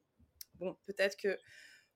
[0.55, 1.37] bon, peut-être que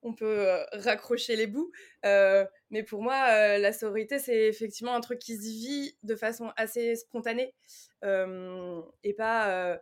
[0.01, 1.71] on peut euh, raccrocher les bouts.
[2.03, 6.95] mais pour moi, la sororité, c'est effectivement un truc qui se vit de façon assez
[6.95, 7.53] spontanée
[8.03, 9.79] et pas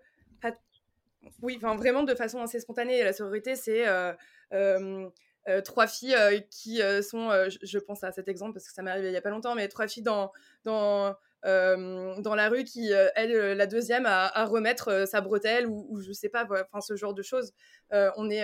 [1.41, 3.03] oui, enfin vraiment de façon assez spontanée.
[3.03, 4.13] La sororité, c'est euh,
[4.53, 5.09] euh,
[5.47, 6.15] euh, trois filles
[6.49, 7.29] qui sont,
[7.61, 9.55] je, pense à cet exemple parce que ça m'est arrivé il y a pas longtemps,
[9.55, 10.31] mais trois filles dans
[10.65, 16.11] dans dans la rue qui, elle, la deuxième, à, remettre sa bretelle ou, ou, je
[16.11, 17.53] sais pas, enfin ce genre de choses.
[17.91, 18.43] on est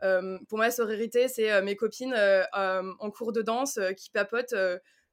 [0.00, 2.14] pour moi, la sororité, c'est mes copines
[2.52, 4.54] en cours de danse qui papotent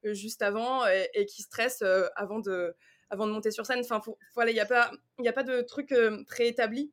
[0.04, 1.84] juste avant et, qui stressent
[2.16, 2.76] avant de
[3.10, 3.80] avant de monter sur scène.
[3.80, 4.02] Enfin,
[4.36, 4.92] voilà, il n'y a pas,
[5.26, 5.94] a pas de truc
[6.28, 6.92] préétabli.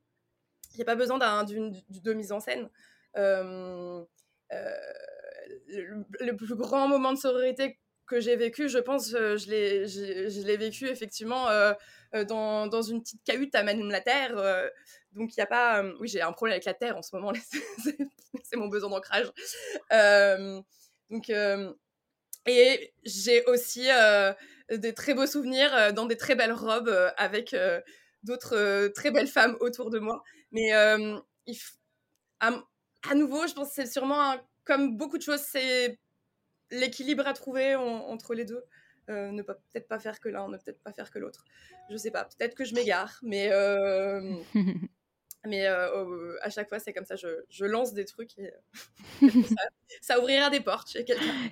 [0.72, 2.68] Il n'y a pas besoin d'une de mise en scène.
[3.16, 4.04] Euh,
[4.52, 10.56] euh, le, plus grand moment de sororité que j'ai vécu, je pense, euh, je l'ai
[10.56, 11.46] vécu effectivement
[12.28, 14.34] dans, dans, une petite cahute à Manum la Terre.
[15.12, 15.84] donc, il n'y a pas.
[16.00, 17.32] oui, j'ai un problème avec la Terre en ce moment,
[18.44, 19.30] c'est mon besoin d'ancrage.
[21.10, 21.30] donc,
[22.46, 23.88] et j'ai aussi
[24.70, 27.54] des très beaux souvenirs dans des très belles robes avec
[28.24, 30.24] d'autres très belles femmes autour de moi.
[30.52, 30.70] Mais
[31.46, 31.56] il
[32.40, 35.98] à, nouveau, je pense que c'est sûrement, comme beaucoup de choses, c'est
[36.70, 38.64] l'équilibre à trouver entre les deux.
[39.08, 41.44] ne peut-être pas faire que l'un, ne peut-être pas faire que l'autre.
[41.90, 43.50] Je sais pas, peut-être que je m'égare, mais
[45.46, 48.52] mais à chaque fois c'est comme ça, je, je, lance des trucs et
[49.20, 49.62] ça,
[50.00, 51.50] ça, ouvrira des portes chez quelqu'un.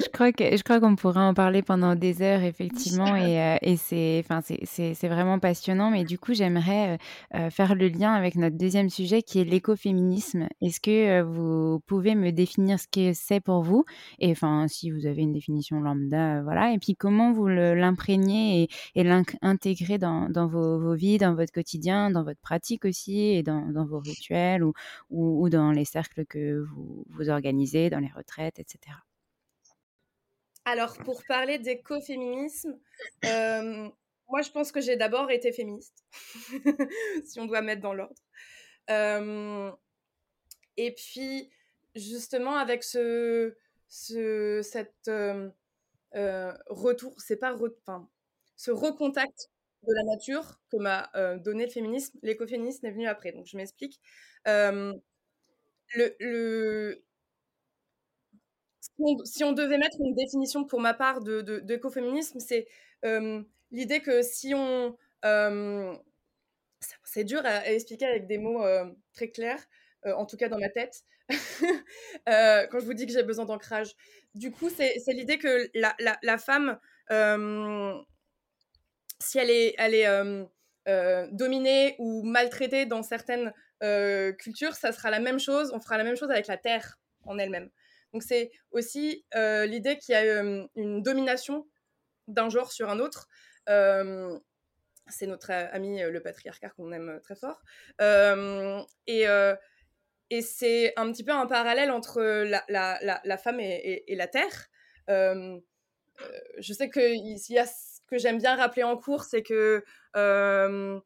[0.00, 3.56] Je crois que je crois qu'on pourrait en parler pendant des heures effectivement et, euh,
[3.62, 6.98] et c'est enfin c'est vraiment passionnant mais du coup j'aimerais
[7.34, 10.48] euh, euh, faire le lien avec notre deuxième sujet qui est l'écoféminisme.
[10.60, 13.84] Est-ce que vous pouvez me définir ce que c'est pour vous?
[14.18, 18.68] Et enfin si vous avez une définition lambda voilà et puis comment vous l'imprégnez et,
[18.94, 23.42] et l'intégrer dans, dans vos, vos, vies, dans votre quotidien, dans votre pratique aussi et
[23.42, 24.72] dans, dans vos rituels ou,
[25.10, 28.92] ou, ou dans les cercles que vous, vous organisez, dans les retraites, etc.
[30.64, 32.78] Alors, pour parler d'écoféminisme,
[33.24, 33.88] euh,
[34.28, 36.04] moi, je pense que j'ai d'abord été féministe,
[37.24, 38.14] si on doit mettre dans l'ordre.
[38.90, 39.72] Euh,
[40.76, 41.50] et puis,
[41.96, 43.56] justement, avec ce,
[46.14, 48.08] euh, retour, c'est pas, enfin,
[48.56, 49.50] ce recontact
[49.82, 53.32] de la nature que m'a donné le féminisme, l'écoféminisme est venu après.
[53.32, 54.00] Donc, je m'explique.
[54.46, 55.02] le,
[59.24, 62.66] si on, devait mettre une définition pour ma part d'écoféminisme, de, c'est
[63.70, 64.96] l'idée que si on...
[67.04, 68.64] c'est dur à, expliquer avec des mots
[69.12, 69.64] très clairs,
[70.04, 73.94] en tout cas dans ma tête, quand je vous dis que j'ai besoin d'ancrage.
[74.34, 76.78] Du coup, c'est l'idée que la, femme,
[79.20, 83.52] si elle est, elle est dominée ou maltraitée dans certaines
[84.38, 87.38] cultures, ça sera la même chose, on fera la même chose avec la terre en
[87.38, 87.70] elle-même.
[88.12, 91.66] Donc c'est aussi euh, l'idée qu'il y a euh, une domination
[92.28, 93.28] d'un genre sur un autre.
[93.68, 94.38] Euh,
[95.08, 97.62] c'est notre ami le patriarcat qu'on aime très fort.
[98.00, 99.24] et,
[100.30, 104.68] et c'est un petit peu un parallèle entre la, femme et, et, la terre.
[105.08, 111.02] je sais que y a ce que j'aime bien rappeler en cours, c'est que on,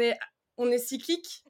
[0.00, 0.18] est,
[0.56, 1.44] on est cyclique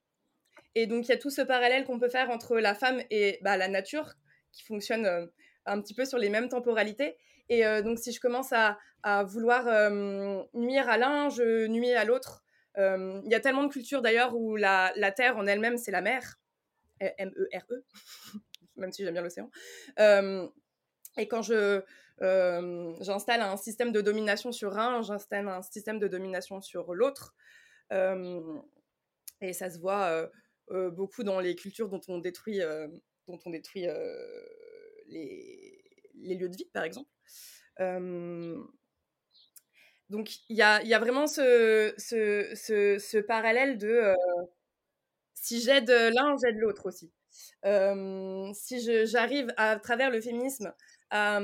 [0.75, 3.39] et donc, il y a tout ce parallèle qu'on peut faire entre la femme et
[3.43, 4.15] bah, la nature,
[4.53, 5.27] qui fonctionne euh,
[5.67, 7.17] un petit peu sur les mêmes temporalités.
[7.49, 8.79] Et euh, donc, si je commence à,
[9.25, 12.45] vouloir euh, nuire à l'un, je nuis à l'autre.
[12.77, 16.39] Il y a tellement de cultures d'ailleurs où la, terre en elle-même, c'est la mer,
[17.01, 18.39] M-E-R-E, -E,
[18.77, 19.51] même si j'aime bien l'océan.
[21.19, 21.83] et quand je,
[23.01, 27.35] j'installe un système de domination sur un, j'installe un système de domination sur l'autre.
[27.91, 30.31] et ça se voit
[30.91, 32.89] beaucoup dans les cultures dont on détruit, euh,
[33.29, 34.47] dont on détruit euh,
[35.07, 35.79] les,
[36.15, 37.11] lieux de vie, par exemple.
[40.09, 44.15] donc il y a, y a, vraiment ce, ce, ce, parallèle de
[45.35, 47.13] si j'aide l'un, j'aide l'autre aussi.
[48.55, 50.73] si j'arrive à travers le féminisme
[51.11, 51.41] à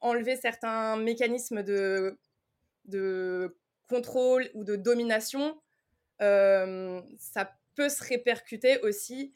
[0.00, 2.18] enlever certains mécanismes de,
[2.84, 3.56] de
[3.88, 5.60] contrôle ou de domination,
[6.20, 9.34] ça peut se répercuter aussi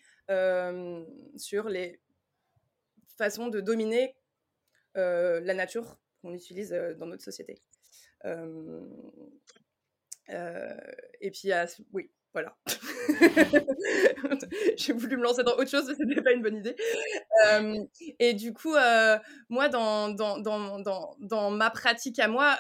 [1.37, 2.01] sur les
[3.17, 4.17] façons de dominer
[4.95, 7.63] la nature qu'on utilise dans notre société.
[11.21, 11.51] et puis,
[11.93, 12.57] oui, voilà.
[14.77, 16.77] J'ai voulu me lancer dans autre chose, mais ce n'était pas une bonne idée.
[18.19, 18.75] et du coup,
[19.49, 22.57] moi, dans, dans, dans, dans, ma pratique à moi,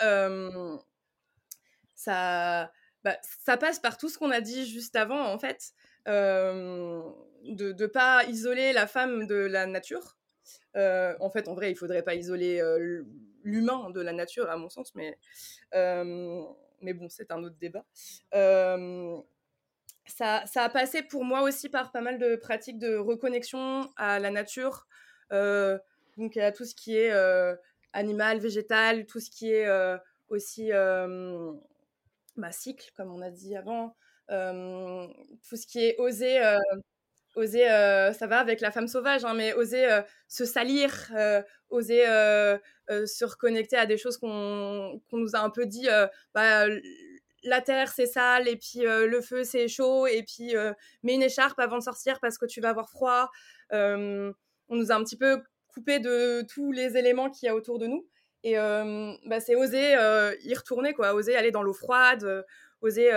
[1.94, 2.72] ça,
[3.04, 5.72] bah, ça passe par tout ce qu'on a dit juste avant, en fait,
[6.06, 10.16] de ne pas isoler la femme de la nature.
[10.74, 12.60] en fait, en vrai, il faudrait pas isoler
[13.44, 15.18] l'humain de la nature, à mon sens, mais,
[15.72, 17.84] mais bon, c'est un autre débat.
[20.06, 24.18] Ça, ça, a passé pour moi aussi par pas mal de pratiques de reconnexion à
[24.18, 24.88] la nature,
[25.30, 27.12] donc à tout ce qui est
[27.92, 29.68] animal, végétal, tout ce qui est
[30.28, 30.72] aussi
[32.38, 33.94] bah, cycle, comme on a dit avant,
[34.28, 36.40] tout ce qui est oser,
[37.34, 37.64] oser
[38.18, 39.86] ça va avec la femme sauvage, hein, mais oser
[40.28, 41.10] se salir,
[41.70, 45.88] oser se reconnecter à des choses qu'on nous a un peu dit,
[46.34, 46.66] bah,
[47.44, 50.54] la terre c'est sale, et puis le feu c'est chaud, et puis
[51.02, 53.30] mets une écharpe avant de sortir parce que tu vas avoir froid.
[53.70, 54.32] on
[54.70, 57.86] nous a un petit peu coupé de tous les éléments qu'il y a autour de
[57.86, 58.06] nous.
[58.44, 59.92] Et bah, c'est oser
[60.42, 62.44] y retourner, quoi, oser aller dans l'eau froide,
[62.80, 63.10] oser,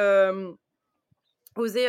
[1.55, 1.87] oser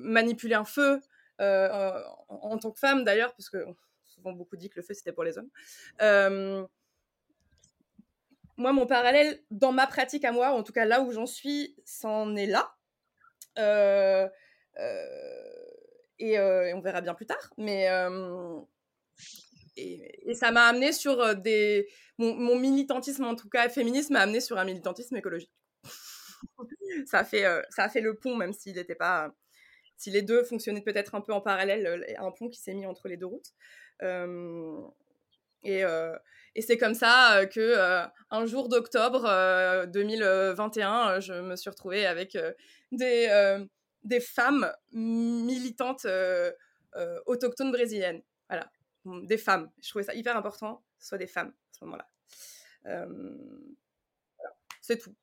[0.00, 1.00] manipuler un feu
[1.38, 3.64] en, tant que femme d'ailleurs, parce que
[4.04, 5.48] souvent beaucoup dit que le feu c'était pour les hommes.
[8.56, 11.76] moi, mon parallèle dans ma pratique à moi, en tout cas là où j'en suis,
[11.84, 12.74] c'en est là.
[16.18, 16.38] et,
[16.74, 17.54] on verra bien plus tard.
[17.56, 17.88] Mais
[19.78, 21.88] et, ça m'a amené sur euh, des.
[22.18, 25.52] Mon, militantisme, en tout cas féminisme, m'a amené sur un militantisme écologique.
[27.06, 29.32] ça, a fait, euh, ça a fait le pont, même s'il n'était pas.
[29.96, 32.86] Si les deux fonctionnaient peut-être un peu en parallèle, euh, un pont qui s'est mis
[32.86, 33.52] entre les deux routes.
[35.64, 35.82] et,
[36.54, 42.36] et c'est comme ça que un jour d'octobre 2021, je me suis retrouvée avec
[42.92, 43.58] des,
[44.04, 46.06] des femmes militantes
[47.26, 48.22] autochtones brésiliennes.
[48.48, 48.70] Voilà
[49.22, 49.70] des femmes.
[49.82, 52.08] Je trouvais ça hyper important, ce soit des femmes à ce moment-là.
[54.80, 55.14] C'est tout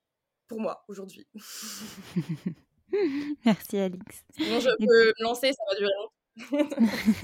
[0.48, 1.28] pour moi aujourd'hui.
[3.46, 4.24] Merci Alix.
[4.32, 5.92] Sinon, je peux me lancer, ça va durer
[6.52, 6.82] longtemps.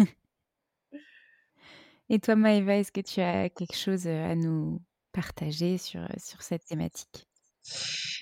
[2.09, 4.81] Et toi Maëva, est-ce que tu as quelque chose à nous
[5.13, 7.27] partager sur, sur cette thématique?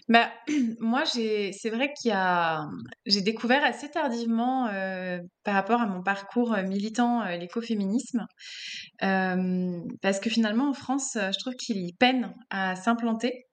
[0.09, 0.31] Bah,
[0.79, 2.65] moi, c'est vrai qu'il y a,
[3.05, 8.25] j'ai découvert assez tardivement euh, par rapport à mon parcours euh, militant euh, l'écoféminisme,
[8.99, 13.45] parce que finalement en France, je trouve qu'il peine à s'implanter.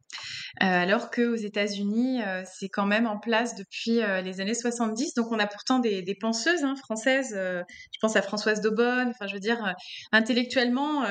[0.60, 5.14] alors qu'aux États-Unis, c'est quand même en place depuis les années 70.
[5.14, 7.32] Donc, on a pourtant des, penseuses hein, françaises.
[7.34, 9.10] je pense à Françoise Daubonne.
[9.10, 9.74] Enfin, je veux dire,
[10.12, 11.04] intellectuellement,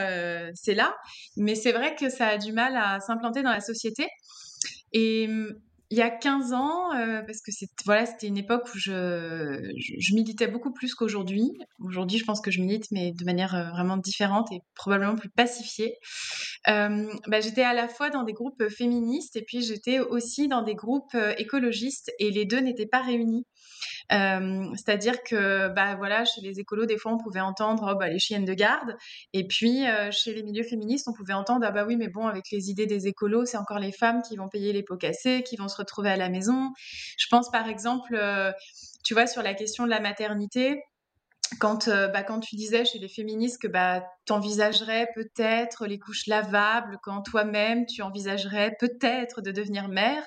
[0.55, 0.95] c'est là.
[1.37, 4.07] Mais c'est vrai que ça a du mal à s'implanter dans la société.
[4.97, 5.27] Et
[5.91, 7.51] il y a 15 ans, euh, parce que
[7.83, 11.51] voilà, c'était une époque où je, militais beaucoup plus qu'aujourd'hui.
[11.79, 15.29] Aujourd'hui, je pense que je milite, mais de manière euh, vraiment différente et probablement plus
[15.29, 15.97] pacifiée.
[16.65, 20.75] Bah, j'étais à la fois dans des groupes féministes et puis j'étais aussi dans des
[20.75, 23.45] groupes écologistes et les deux n'étaient pas réunis.
[24.09, 28.19] C'est-à-dire que, bah voilà, chez les écolos, des fois, on pouvait entendre oh, bah, les
[28.19, 28.95] chiennes de garde,
[29.33, 32.45] et puis chez les milieux féministes, on pouvait entendre ah bah oui, mais bon, avec
[32.51, 35.55] les idées des écolos, c'est encore les femmes qui vont payer les pots cassés, qui
[35.55, 36.71] vont se retrouver à la maison.
[37.17, 38.19] Je pense par exemple,
[39.03, 40.81] tu vois, sur la question de la maternité
[41.59, 46.27] quand, bah, quand tu disais chez les féministes que bah, tu envisagerais peut-être les couches
[46.27, 50.23] lavables, quand toi-même tu envisagerais peut-être de devenir mère,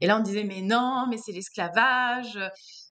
[0.00, 2.38] et là on disait mais non, mais c'est l'esclavage,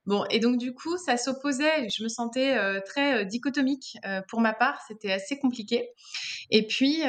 [0.08, 1.90] Bon, et donc du coup, ça s'opposait.
[1.90, 4.82] Je me sentais euh, très euh, dichotomique euh, pour ma part.
[4.88, 5.90] C'était assez compliqué.
[6.50, 7.04] Et puis,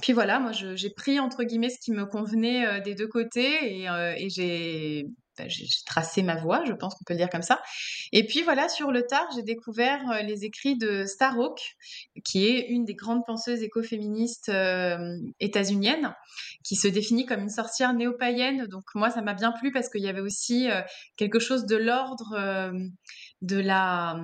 [0.00, 4.30] puis voilà, moi, j'ai pris entre guillemets ce qui me convenait des deux côtés et,
[4.30, 5.06] j'ai
[5.46, 7.60] j'ai tracé ma voie, je pense qu'on peut le dire comme ça.
[8.12, 11.76] Et puis voilà, sur le tard, j'ai découvert euh, les écrits de Starhawk,
[12.24, 16.14] qui est une des grandes penseuses écoféministes euh, états-uniennes,
[16.62, 18.66] qui se définit comme une sorcière néo-païenne.
[18.66, 20.80] Donc moi, ça m'a bien plu parce qu'il y avait aussi euh,
[21.16, 22.72] quelque chose de l'ordre
[23.42, 24.16] de la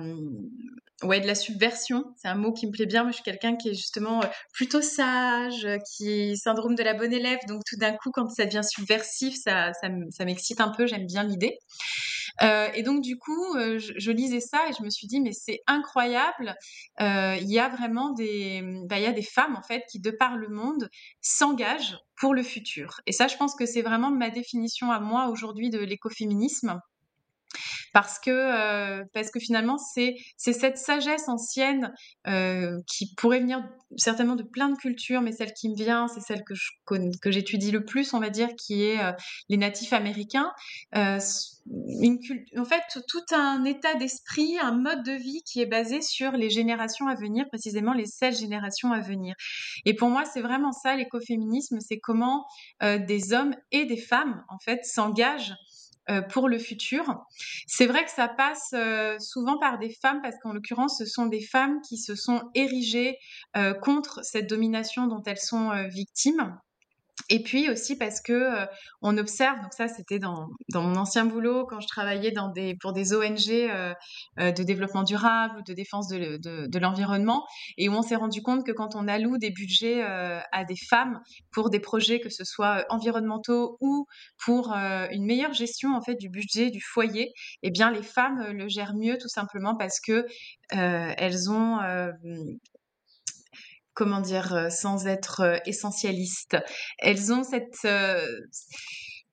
[1.03, 2.03] ouais, de la subversion.
[2.17, 3.03] C'est un mot qui me plaît bien.
[3.03, 4.21] Moi, je suis quelqu'un qui est justement
[4.53, 7.39] plutôt sage, qui syndrome de la bonne élève.
[7.47, 10.87] Donc, tout d'un coup, quand ça devient subversif, ça, ça m'excite un peu.
[10.87, 11.57] J'aime bien l'idée.
[12.41, 15.61] Euh, et donc, du coup, je, lisais ça et je me suis dit, mais c'est
[15.67, 16.55] incroyable.
[17.01, 20.11] Euh, il y a vraiment des, bah, y a des femmes, en fait, qui, de
[20.11, 20.89] par le monde,
[21.21, 23.01] s'engagent pour le futur.
[23.05, 26.79] Et ça, je pense que c'est vraiment ma définition à moi aujourd'hui de l'écoféminisme
[27.93, 31.93] parce que euh, parce que finalement c'est cette sagesse ancienne
[32.27, 33.63] euh, qui pourrait venir
[33.97, 36.69] certainement de plein de cultures, mais celle qui me vient, c'est celle que je
[37.21, 39.11] que j'étudie le plus, on va dire, qui est euh,
[39.49, 40.51] les natifs américains.
[42.01, 42.17] Une
[42.57, 46.49] en fait, tout un état d'esprit, un mode de vie qui est basé sur les
[46.49, 49.35] générations à venir, précisément les 16 générations à venir.
[49.85, 52.47] Et pour moi, c'est vraiment ça l'écoféminisme, c'est comment
[52.81, 55.55] des hommes et des femmes, en fait, s'engagent euh,
[56.29, 57.25] pour le futur.
[57.67, 61.27] C'est vrai que ça passe euh, souvent par des femmes parce qu'en l'occurrence, ce sont
[61.27, 63.17] des femmes qui se sont érigées
[63.57, 66.57] euh, contre cette domination dont elles sont victimes.
[67.29, 68.65] Et puis aussi parce que euh,
[69.01, 73.13] on observe, donc ça c'était dans, mon ancien boulot quand je travaillais des, pour des
[73.13, 73.93] ONG euh,
[74.39, 77.45] euh, de développement durable ou de défense de, de, de l'environnement,
[77.77, 81.19] et où on s'est rendu compte que quand on alloue des budgets à des femmes
[81.51, 84.05] pour des projets que ce soit environnementaux ou
[84.43, 87.31] pour une meilleure gestion en fait du budget du foyer,
[87.63, 90.25] eh bien les femmes le gèrent mieux tout simplement parce que
[90.69, 91.79] elles ont
[93.99, 96.55] comment dire, euh, sans être euh, essentialistes.
[96.99, 98.25] Elles ont cette, euh,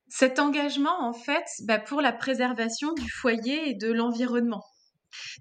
[0.09, 4.65] cet engagement, en fait, bah, pour la préservation du foyer et de l'environnement.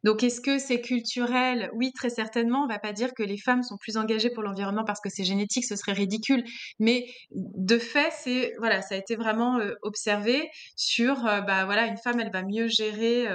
[0.04, 1.72] Donc, est-ce que c'est culturel?
[1.74, 2.62] Oui, très certainement.
[2.62, 5.10] On ne va pas dire que les femmes sont plus engagées pour l'environnement parce que
[5.10, 6.44] c'est génétique, ce serait ridicule.
[6.80, 10.48] Mais de fait, c'est voilà, ça a été vraiment observé
[10.78, 13.28] sur, bah voilà, une femme, elle va mieux gérer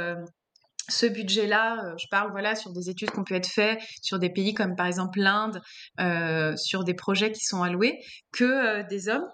[0.90, 4.18] ce budget-là, euh, je parle voilà sur des études qui ont pu être faites sur
[4.18, 5.60] des pays comme par exemple l'Inde,
[6.00, 7.98] euh, sur des projets qui sont alloués,
[8.32, 9.26] que euh, des hommes.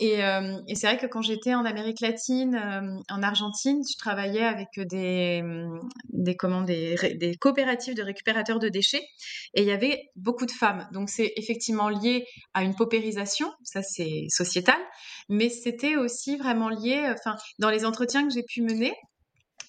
[0.00, 0.20] Et,
[0.74, 2.56] c'est vrai que quand j'étais en Amérique latine,
[3.10, 5.42] en Argentine, je travaillais avec des
[6.10, 9.02] des, comment, des, des coopératives de récupérateurs de déchets,
[9.54, 10.86] et il y avait beaucoup de femmes.
[10.92, 14.78] Donc c'est effectivement lié à une paupérisation, ça c'est sociétal,
[15.28, 18.94] mais c'était aussi vraiment lié, enfin dans les entretiens que j'ai pu mener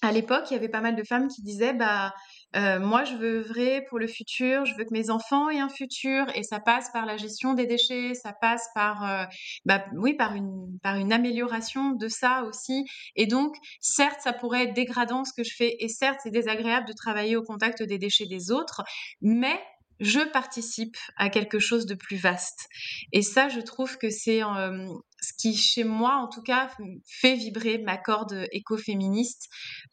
[0.02, 2.14] à l'époque, il y avait pas mal de femmes qui disaient bah
[2.56, 5.68] euh, moi je veux œuvrer pour le futur, je veux que mes enfants aient un
[5.68, 9.24] futur et ça passe par la gestion des déchets, ça passe par euh,
[9.66, 14.64] bah, oui par une par une amélioration de ça aussi et donc certes ça pourrait
[14.64, 17.98] être dégradant ce que je fais et certes c'est désagréable de travailler au contact des
[17.98, 18.82] déchets des autres,
[19.20, 19.60] mais
[20.00, 22.68] je participe à quelque chose de plus vaste.
[23.12, 24.86] Et ça, je trouve que c'est euh,
[25.20, 26.70] ce qui, chez moi, en tout cas,
[27.06, 29.48] fait vibrer ma corde écoféministe.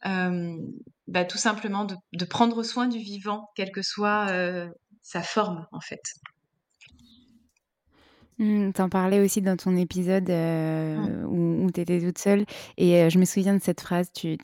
[0.06, 0.56] Euh,
[1.06, 4.68] bah, tout simplement de, prendre soin du vivant, quelle que soit euh,
[5.02, 6.02] sa forme, en fait.
[8.40, 12.44] Mmh, t'en parlais aussi dans ton épisode euh, où, où tu étais toute seule.
[12.76, 14.36] Et euh, je me souviens de cette phrase, tu,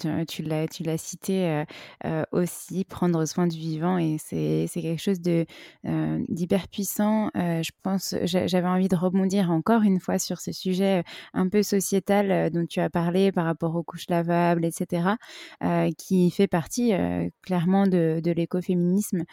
[0.42, 1.64] l'as, tu l'as citée
[2.04, 3.96] euh, aussi, prendre soin du vivant.
[3.96, 5.46] Et c'est, c'est quelque chose de,
[6.28, 7.30] d'hyper puissant.
[7.34, 12.50] je pense, j'avais envie de rebondir encore une fois sur ce sujet un peu sociétal
[12.50, 15.10] dont tu as parlé par rapport aux couches lavables, etc.,
[15.96, 16.92] qui fait partie
[17.42, 19.24] clairement de, de l'écoféminisme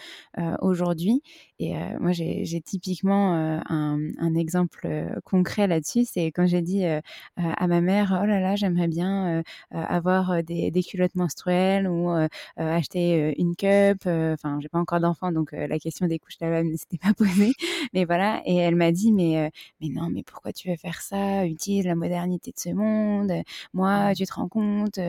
[0.61, 1.21] aujourd'hui.
[1.61, 6.99] Et moi, j'ai, typiquement un, un exemple euh, concret là-dessus, c'est quand j'ai dit euh,
[7.35, 12.09] à ma mère, oh là là, j'aimerais bien euh, avoir des, culottes menstruelles ou
[12.57, 13.99] acheter une cup.
[14.05, 17.53] Enfin, j'ai pas encore d'enfant, donc la question des couches lavables ne s'était pas posée.
[17.93, 21.45] Mais voilà, et elle m'a dit, mais mais non, mais pourquoi tu veux faire ça?
[21.45, 23.31] Utilise la modernité de ce monde.
[23.73, 24.99] Moi, tu te rends compte,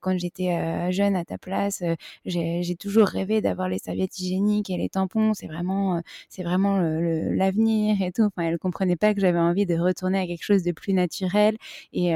[0.00, 1.82] quand j'étais jeune à ta place,
[2.26, 5.34] j'ai toujours rêvé d'avoir les serviettes hygiéniques et les tampons.
[5.34, 5.93] C'est vraiment,
[6.28, 8.22] c'est vraiment l'avenir et tout.
[8.22, 10.92] Enfin, elle comprenait comprenait pas que j'avais envie de retourner à quelque chose de plus
[10.94, 11.56] naturel
[11.92, 12.14] et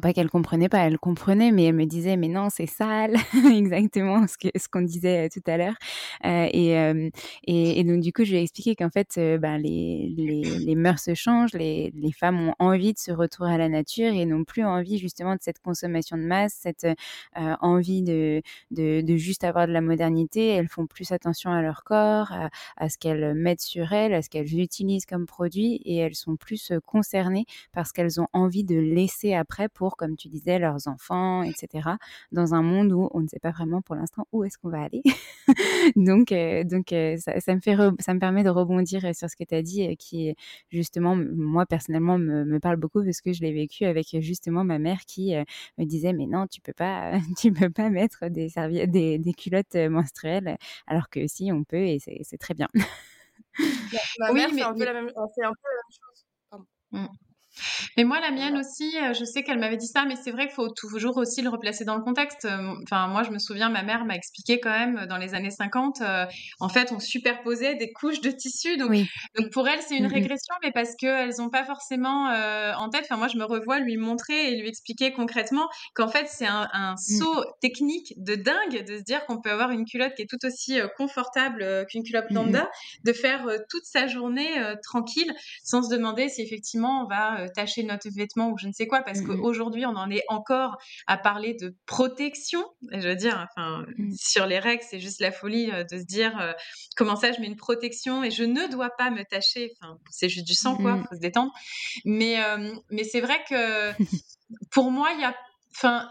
[0.00, 3.16] Pas qu'elle comprenait pas, elle comprenait, mais elle me disait, mais non, c'est sale,
[3.52, 5.74] exactement ce que ce qu'on disait euh, tout à l'heure.
[6.24, 10.42] Euh, et, et, donc du coup, je lui ai expliqué qu'en fait, ben, les, les,
[10.60, 14.12] les mœurs se changent, les, les femmes ont envie de se retrouver à la nature
[14.12, 19.00] et n'ont plus envie justement de cette consommation de masse, cette euh, envie de, de,
[19.00, 20.46] de, juste avoir de la modernité.
[20.46, 24.22] Elles font plus attention à leur corps, à, à ce qu'elles mettent sur elles, à
[24.22, 28.76] ce qu'elles utilisent comme produit, et elles sont plus concernées parce qu'elles ont envie de
[28.76, 31.90] laisser après pour, comme tu disais, leurs enfants, etc.,
[32.32, 34.82] dans un monde où on ne sait pas vraiment pour l'instant où est-ce qu'on va
[34.82, 35.02] aller.
[35.96, 36.32] donc,
[36.68, 39.96] donc ça, me fait ça me permet de rebondir sur ce que tu as dit,
[39.96, 40.34] qui
[40.70, 44.78] justement, moi personnellement, me, me, parle beaucoup parce que je l'ai vécu avec justement ma
[44.78, 45.34] mère qui
[45.78, 49.32] me disait mais non, tu peux pas, tu peux pas mettre des serviettes, des, des
[49.32, 50.56] culottes menstruelles,
[50.86, 52.68] alors que si on peut et c'est très bien.
[54.18, 56.62] Ma, mère, c'est un, peu la même chose.
[56.92, 57.06] Mmh.
[57.96, 60.46] Mais moi, la mienne aussi, euh, je sais qu'elle m'avait dit ça, mais c'est vrai
[60.46, 62.44] qu'il faut toujours aussi le replacer dans le contexte.
[62.44, 65.34] Euh, enfin, moi, je me souviens, ma mère m'a expliqué quand même euh, dans les
[65.34, 66.02] années 50,
[66.60, 68.76] en fait, on superposait des couches de tissu.
[68.76, 68.92] Donc,
[69.36, 73.02] donc pour elle, c'est une régression, mais parce qu'elles n'ont pas forcément en tête.
[73.04, 76.68] Enfin, moi, je me revois lui montrer et lui expliquer concrètement qu'en fait, c'est un,
[76.72, 77.18] un, mmh.
[77.18, 80.44] saut technique de dingue de se dire qu'on peut avoir une culotte qui est tout
[80.44, 82.68] aussi confortable qu'une culotte lambda,
[83.04, 84.50] de faire toute sa journée
[84.82, 85.32] tranquille
[85.62, 88.86] sans se demander si effectivement on va euh, tacher notre vêtement ou je ne sais
[88.86, 90.76] quoi, parce mmh qu'aujourd'hui, on en est encore
[91.06, 92.64] à parler de protection.
[92.92, 94.12] Et je veux dire, enfin, mmh.
[94.16, 96.52] sur les règles, c'est juste la folie euh, de se dire euh,
[96.96, 99.72] comment ça, je mets une protection et je ne dois pas me tacher?
[99.80, 101.52] Enfin, c'est juste du sang, quoi, mmh faut se détendre.
[102.04, 102.36] Mais,
[102.90, 103.92] mais c'est vrai que
[104.70, 105.34] pour moi, il y a.
[105.74, 106.08] Enfin,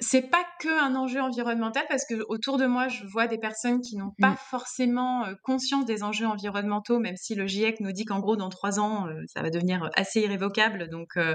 [0.00, 3.80] c'est pas que un enjeu environnemental parce que autour de moi, je vois des personnes
[3.80, 4.36] qui n'ont pas mmh.
[4.48, 8.48] forcément euh, conscience des enjeux environnementaux, même si le GIEC nous dit qu'en gros, dans
[8.48, 10.88] trois ans, euh, ça va devenir assez irrévocable.
[10.88, 11.34] Donc, euh,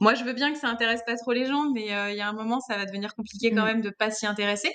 [0.00, 2.28] moi, je veux bien que ça intéresse pas trop les gens, mais il y a
[2.28, 3.66] un moment, ça va devenir compliqué quand mmh.
[3.66, 4.70] même de pas s'y intéresser.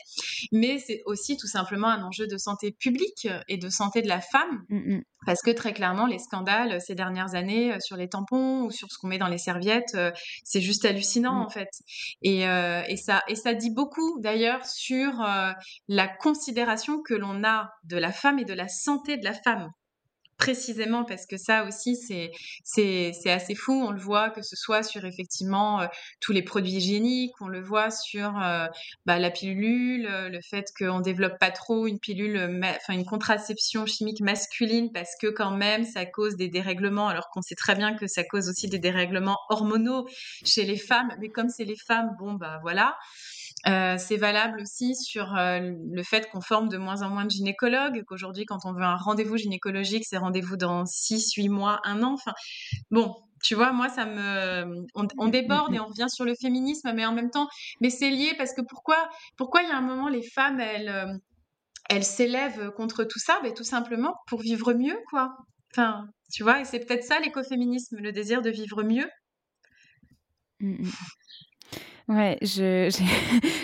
[0.51, 4.19] Mais c'est aussi tout simplement un enjeu de santé publique et de santé de la
[4.19, 4.63] femme.
[4.69, 8.87] Mmh, parce que très clairement, les scandales ces dernières années sur les tampons ou sur
[8.89, 9.97] ce qu'on met dans les serviettes,
[10.43, 11.69] c'est juste hallucinant en fait.
[12.21, 15.51] Et, et ça, et ça dit beaucoup d'ailleurs sur euh,
[15.87, 19.69] la considération que l'on a de la femme et de la santé de la femme
[20.39, 22.31] précisément parce que ça aussi c'est
[22.63, 23.73] c'est assez fou.
[23.73, 25.87] On le voit que ce soit sur effectivement euh,
[26.21, 28.65] tous les produits hygiéniques on le voit sur euh,
[29.05, 34.21] bah, la pilule le fait qu'on développe pas trop une pilule enfin une contraception chimique
[34.21, 38.07] masculine parce que quand même ça cause des dérèglements alors qu'on sait très bien que
[38.07, 40.07] ça cause aussi des dérèglements hormonaux
[40.45, 41.13] chez les femmes.
[41.19, 42.97] Mais comme c'est les femmes bon bah voilà
[43.67, 47.31] euh, c'est valable aussi sur euh, le fait qu'on forme de moins en moins de
[47.31, 52.01] gynécologues, qu'aujourd'hui, quand on veut un rendez-vous gynécologique, c'est rendez-vous dans 6, 8 mois, un
[52.03, 52.13] an.
[52.13, 52.33] Enfin,
[52.89, 54.85] bon, tu vois, moi, ça me.
[54.95, 57.49] On, déborde et on revient sur le féminisme, mais en même temps,
[57.81, 60.89] mais c'est lié parce que pourquoi, pourquoi il y a un moment, les femmes, elles,
[60.89, 61.13] euh,
[61.89, 63.39] elles s'élèvent contre tout ça?
[63.43, 65.35] Ben, Tout simplement pour vivre mieux, quoi.
[65.73, 69.09] Enfin, tu vois, et c'est peut-être ça l'écoféminisme, le désir de vivre mieux.
[70.61, 70.89] Mmh.
[72.09, 72.89] Ouais, je,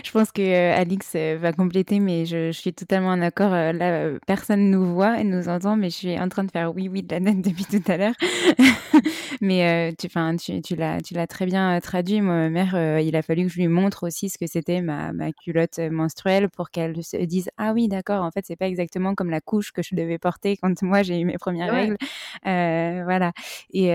[0.06, 3.52] je pense que euh, Alix euh, va compléter, mais je, je suis totalement en accord.
[3.52, 6.74] Euh, là, personne nous voit et nous entend, mais je suis en train de faire
[6.76, 8.14] oui, oui de la note depuis tout à l'heure.
[9.42, 12.22] mais tu, enfin, tu, tu l'as, tu l'as très bien traduit.
[12.22, 15.12] Moi, ma mère, il a fallu que je lui montre aussi ce que c'était ma,
[15.12, 18.24] ma culotte menstruelle pour qu'elle se dise ah oui, d'accord.
[18.24, 21.20] En fait, c'est pas exactement comme la couche que je devais porter quand moi j'ai
[21.20, 21.98] eu mes premières règles.
[22.44, 23.32] voilà.
[23.74, 23.90] Et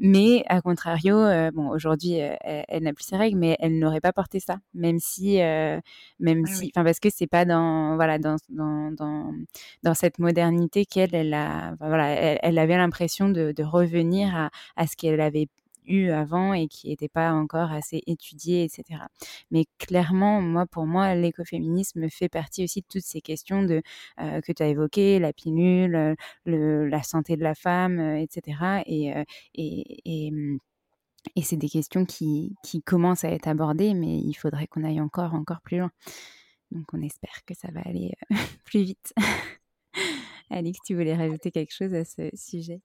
[0.00, 1.16] mais à contrario,
[1.52, 4.98] bon, aujourd'hui, elle, elle n'a plus ses règles, mais elle n'aurait pas porté ça, même
[4.98, 5.80] si, euh,
[6.20, 9.34] même ah si, enfin parce que c'est pas dans, voilà, dans, dans, dans,
[9.82, 12.08] dans cette modernité qu'elle, elle a, voilà,
[12.42, 15.48] elle, avait l'impression de, de, revenir à, à ce qu'elle avait
[15.86, 19.00] eu avant et qui n'était pas encore assez étudié, etc.
[19.50, 23.82] Mais clairement, moi, pour moi, l'écoféminisme fait partie aussi de toutes ces questions de,
[24.20, 28.82] euh, que tu as évoquées, la pilule, le, la santé de la femme, etc.
[28.86, 29.12] Et,
[29.54, 30.58] et, et, hum,
[31.36, 35.00] et c'est des questions qui, qui, commencent à être abordées, mais il faudrait qu'on aille
[35.00, 35.90] encore, encore plus loin.
[36.70, 39.14] Donc on espère que ça va aller euh, plus vite.
[40.50, 42.80] Alix, tu voulais rajouter quelque chose à ce sujet?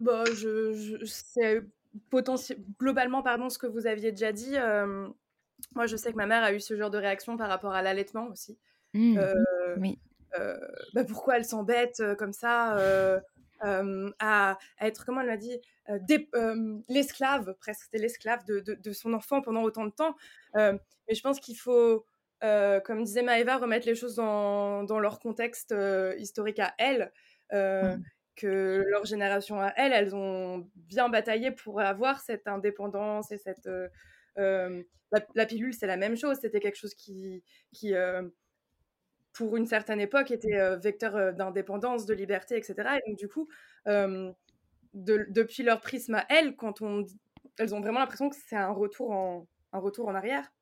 [0.00, 4.56] Bon, bah, je, je C'est globalement pardon, ce que vous aviez déjà dit.
[4.56, 5.08] Euh,
[5.74, 7.82] moi, je sais que ma mère a eu ce genre de réaction par rapport à
[7.82, 8.58] l'allaitement aussi.
[8.94, 9.98] Mmh, euh, oui.
[10.94, 12.76] bah, pourquoi elle s'embête comme ça
[13.62, 15.60] à, être, comment elle m'a dit,
[16.88, 20.16] l'esclave, presque, c'était l'esclave de, de, son enfant pendant autant de temps.
[20.54, 22.04] mais je pense qu'il faut,
[22.40, 25.74] comme disait Maëva, remettre les choses dans, dans leur contexte
[26.18, 27.12] historique à elles.
[27.52, 28.02] Mmh.
[28.34, 33.68] Que leur génération à elles, elles ont bien bataillé pour avoir cette indépendance et cette.
[34.36, 36.38] La, pilule, c'est la même chose.
[36.40, 37.44] C'était quelque chose qui,
[37.74, 37.94] qui
[39.32, 42.74] pour une certaine époque, était vecteur d'indépendance, de liberté, etc.
[42.98, 43.48] Et donc, du coup,
[44.94, 47.06] depuis leur prisme à elles, quand on,
[47.58, 50.52] elles ont vraiment l'impression que c'est un retour en, un retour en arrière,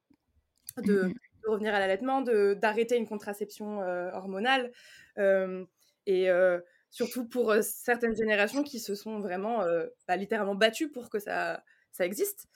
[0.79, 1.14] de, mmh
[1.47, 3.79] revenir à l'allaitement, d'arrêter une contraception
[4.12, 4.71] hormonale.
[6.07, 6.29] et
[6.91, 9.64] surtout pour certaines générations qui se sont vraiment
[10.07, 12.49] bah, littéralement battues pour que ça, ça existe.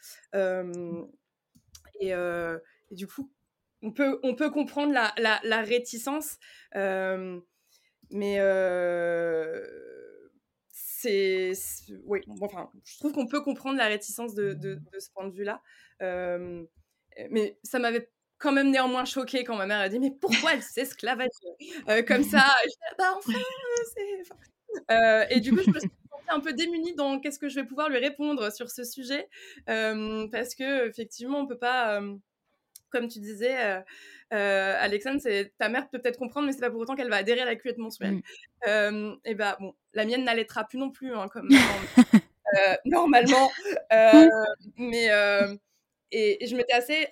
[2.01, 3.31] Et, et, du coup,
[3.85, 6.39] on peut, comprendre la, réticence,
[8.11, 8.39] mais
[10.71, 11.53] c'est,
[12.07, 15.63] oui, enfin, je trouve qu'on peut comprendre la réticence de, ce point de vue-là.
[17.31, 20.63] mais ça m'avait quand même néanmoins choquée quand ma mère a dit mais pourquoi elle
[20.63, 21.29] s'esclavage
[21.89, 22.45] euh, comme ça?
[22.99, 23.33] Bah enfin
[24.91, 25.91] euh, et du coup je me suis
[26.29, 29.29] un peu démunie dans qu'est-ce que je vais pouvoir lui répondre sur ce sujet
[29.69, 32.03] euh, parce que effectivement on peut pas
[32.99, 33.57] comme tu disais
[34.31, 37.41] Alexandre c'est ta mère peut peut-être comprendre mais c'est pas pour autant qu'elle va adhérer
[37.41, 38.21] à la culotte mensuelle
[38.67, 39.13] mmh.
[39.25, 41.49] et bah bon la mienne n'allaitera plus non plus hein, comme
[42.85, 43.51] normalement
[44.79, 45.09] mais
[46.11, 47.09] et, et, je m'étais assez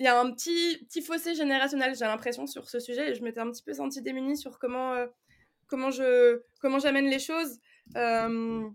[0.00, 3.10] il y a un petit, petit fossé générationnel, j'ai l'impression, sur ce sujet.
[3.10, 5.06] Et je m'étais un petit peu sentie démunie sur comment, euh,
[5.66, 7.58] comment, je, comment j'amène les choses
[7.96, 8.66] euh,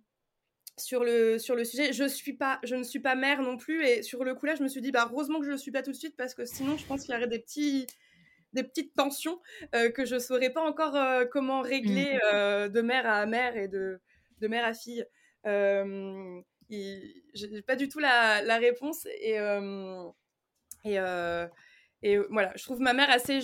[0.78, 1.93] sur, le, sur le sujet.
[1.93, 3.86] Je, suis pas, je ne suis pas mère non plus.
[3.86, 5.59] Et sur le coup, là, je me suis dit, bah, heureusement que je ne le
[5.59, 7.88] suis pas tout de suite, parce que sinon, je pense qu'il y aurait des, petits,
[8.53, 9.39] des petites tensions
[9.73, 10.97] euh, que je ne saurais pas encore
[11.32, 12.69] comment régler mmh.
[12.69, 13.99] de mère à mère et de,
[14.39, 15.05] de mère à fille.
[15.43, 16.41] je
[17.45, 19.05] n'ai pas du tout la, la réponse.
[19.21, 19.39] Et
[20.86, 21.47] et, euh,
[22.03, 23.39] et voilà, je trouve ma mère assez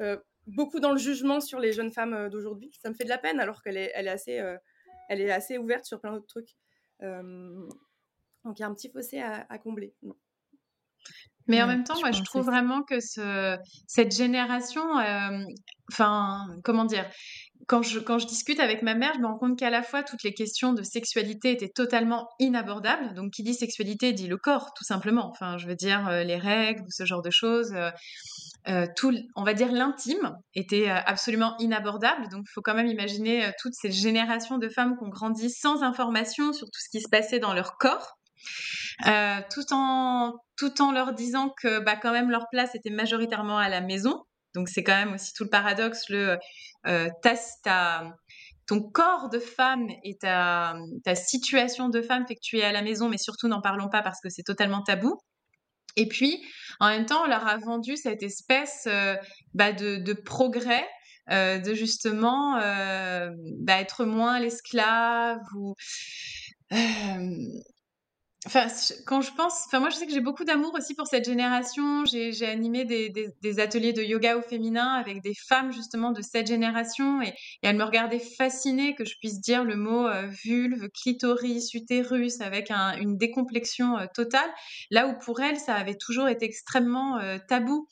[0.00, 0.16] euh,
[0.46, 2.72] beaucoup dans le jugement sur les jeunes femmes euh, d'aujourd'hui.
[2.82, 4.40] Ça me fait de la peine alors qu'elle est, elle est, assez,
[5.08, 6.56] elle est assez ouverte sur plein d'autres trucs.
[7.00, 9.94] donc il y a un petit fossé à, combler.
[11.46, 14.82] Mais en même temps, moi, je trouve vraiment que ce, cette génération,
[15.92, 17.08] enfin, comment dire,
[17.66, 20.34] quand je, discute avec ma mère, je me rends compte qu'à la fois toutes les
[20.34, 23.14] questions de sexualité étaient totalement inabordables.
[23.14, 25.28] Donc, qui dit sexualité dit le corps, tout simplement.
[25.30, 27.72] Enfin, je veux dire euh, les règles ce genre de choses.
[27.74, 27.90] Euh,
[28.68, 32.28] euh, tout, on va dire l'intime était absolument inabordable.
[32.30, 35.82] Donc, il faut quand même imaginer toutes ces générations de femmes qui ont grandi sans
[35.82, 38.16] information sur tout ce qui se passait dans leur corps.
[39.50, 43.68] tout en tout en leur disant que bah quand même leur place était majoritairement à
[43.68, 44.22] la maison
[44.54, 46.38] donc c'est quand même aussi tout le paradoxe, le
[46.86, 47.08] euh,
[48.66, 50.74] ton corps de femme et ta,
[51.04, 53.90] ta situation de femme fait que tu es à la maison, mais surtout n'en parlons
[53.90, 55.18] pas parce que c'est totalement tabou.
[55.96, 56.42] Et puis,
[56.80, 59.16] en même temps, on leur a vendu cette espèce euh,
[59.52, 60.88] bah, de, de, progrès,
[61.30, 65.74] euh, de justement bah, être moins l'esclave ou
[68.46, 68.66] Enfin,
[69.06, 72.04] quand je pense, enfin moi je sais que j'ai beaucoup d'amour aussi pour cette génération.
[72.04, 76.46] J'ai animé des, des, ateliers de yoga au féminin avec des femmes justement de cette
[76.46, 77.32] génération et,
[77.62, 82.70] elles me regardaient fascinée que je puisse dire le mot euh, vulve, clitoris, utérus avec
[82.70, 84.50] un, une décomplexion euh, totale.
[84.90, 87.88] Là où pour elles ça avait toujours été extrêmement euh, tabou.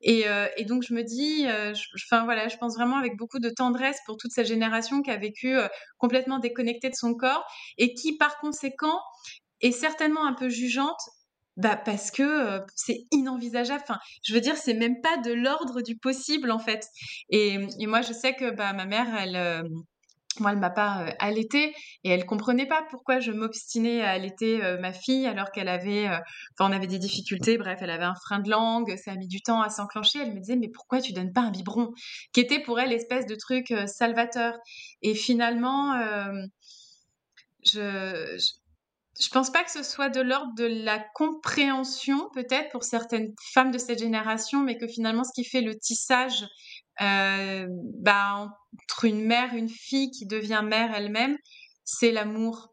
[0.00, 0.24] Et,
[0.56, 1.46] et, donc je me dis,
[1.94, 5.16] enfin voilà, je pense vraiment avec beaucoup de tendresse pour toute cette génération qui a
[5.16, 5.56] vécu
[5.98, 7.44] complètement déconnectée de son corps
[7.78, 8.98] et qui par conséquent
[9.62, 11.00] et certainement un peu jugeante
[11.56, 13.82] bah parce que euh, c'est inenvisageable.
[13.82, 16.86] Enfin, je veux dire, c'est même pas de l'ordre du possible en fait.
[17.28, 19.62] Et, moi, je sais que bah ma mère, elle, euh,
[20.40, 24.60] moi, elle m'a pas euh, allaitée et elle comprenait pas pourquoi je m'obstinais à allaiter
[24.80, 27.58] ma fille alors qu'elle avait, enfin, on avait des difficultés.
[27.58, 30.20] Bref, elle avait un frein de langue, ça a mis du temps à s'enclencher.
[30.20, 31.92] Elle me disait, mais pourquoi tu donnes pas un biberon,
[32.32, 34.54] qui était pour elle l'espèce de truc salvateur.
[35.02, 35.92] Et finalement,
[37.64, 38.38] je
[39.22, 43.70] je pense pas que ce soit de l'ordre de la compréhension, peut-être pour certaines femmes
[43.70, 46.44] de cette génération, mais que finalement, ce qui fait le tissage
[47.00, 47.66] euh,
[48.00, 48.48] bah,
[48.82, 51.36] entre une mère, une fille qui devient mère elle-même,
[51.84, 52.71] c'est l'amour,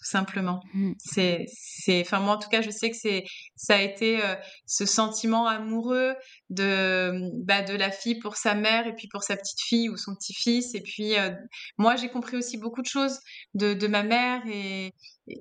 [0.00, 0.60] tout simplement.
[0.72, 0.92] Mmh.
[0.98, 3.24] C'est, c'est, enfin moi en tout cas, je sais que c'est,
[3.54, 4.34] ça a été euh,
[4.66, 6.14] ce sentiment amoureux
[6.48, 7.12] de,
[7.44, 10.14] bah, de la fille pour sa mère et puis pour sa petite fille ou son
[10.14, 10.74] petit fils.
[10.74, 11.30] Et puis euh,
[11.76, 13.18] moi, j'ai compris aussi beaucoup de choses
[13.52, 14.94] de, de ma mère et,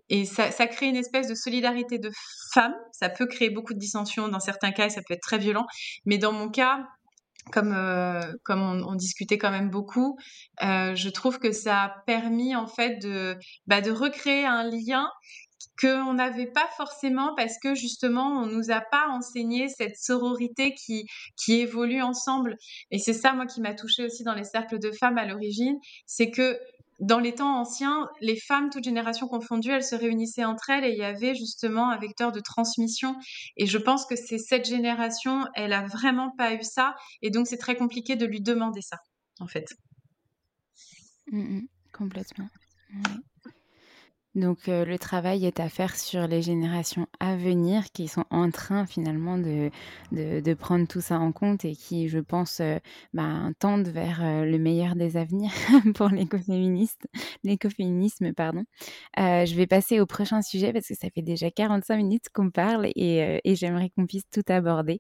[0.09, 2.11] et ça, ça, crée une espèce de solidarité de
[2.53, 2.75] femmes.
[2.91, 5.65] Ça peut créer beaucoup de dissensions dans certains cas et ça peut être très violent.
[6.05, 6.83] Mais dans mon cas,
[7.51, 10.17] comme, euh, comme on, on, discutait quand même beaucoup,
[10.63, 13.37] euh, je trouve que ça a permis en fait de,
[13.67, 15.09] bah, de recréer un lien
[15.81, 21.05] qu'on n'avait pas forcément parce que justement on nous a pas enseigné cette sororité qui
[21.37, 22.55] qui évolue ensemble.
[22.91, 25.77] Et c'est ça moi qui m'a touchée aussi dans les cercles de femmes à l'origine
[26.05, 26.59] c'est que
[26.99, 30.91] dans les temps anciens, les femmes, toutes générations confondues, elles se réunissaient entre elles et
[30.91, 33.15] il y avait justement un vecteur de transmission.
[33.57, 36.95] Et je pense que c'est cette génération, elle a vraiment pas eu ça.
[37.21, 38.97] Et donc, c'est très compliqué de lui demander ça,
[39.39, 39.67] en fait.
[41.31, 42.47] Mmh complètement.
[44.39, 48.85] Donc le travail est à faire sur les générations à venir qui sont en train
[48.85, 49.69] finalement de,
[50.11, 52.61] de, prendre tout ça en compte et qui, je pense,
[53.13, 55.51] ben, tendent vers le meilleur des avenirs
[55.95, 58.33] pour l'écoféminisme.
[58.33, 58.63] Pardon.
[59.17, 62.87] je vais passer au prochain sujet parce que ça fait déjà 45 minutes qu'on parle
[62.95, 64.99] et j'aimerais qu'on puisse tout aborder.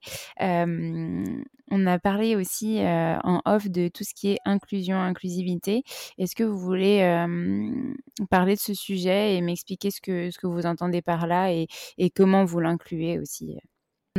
[1.71, 5.83] On a parlé aussi en off de tout ce qui est inclusion, inclusivité.
[6.17, 7.01] Est-ce que vous voulez
[8.29, 11.67] parler de ce sujet et m'expliquer ce que, ce que vous entendez par là et,
[11.97, 13.57] et comment vous l'incluez aussi?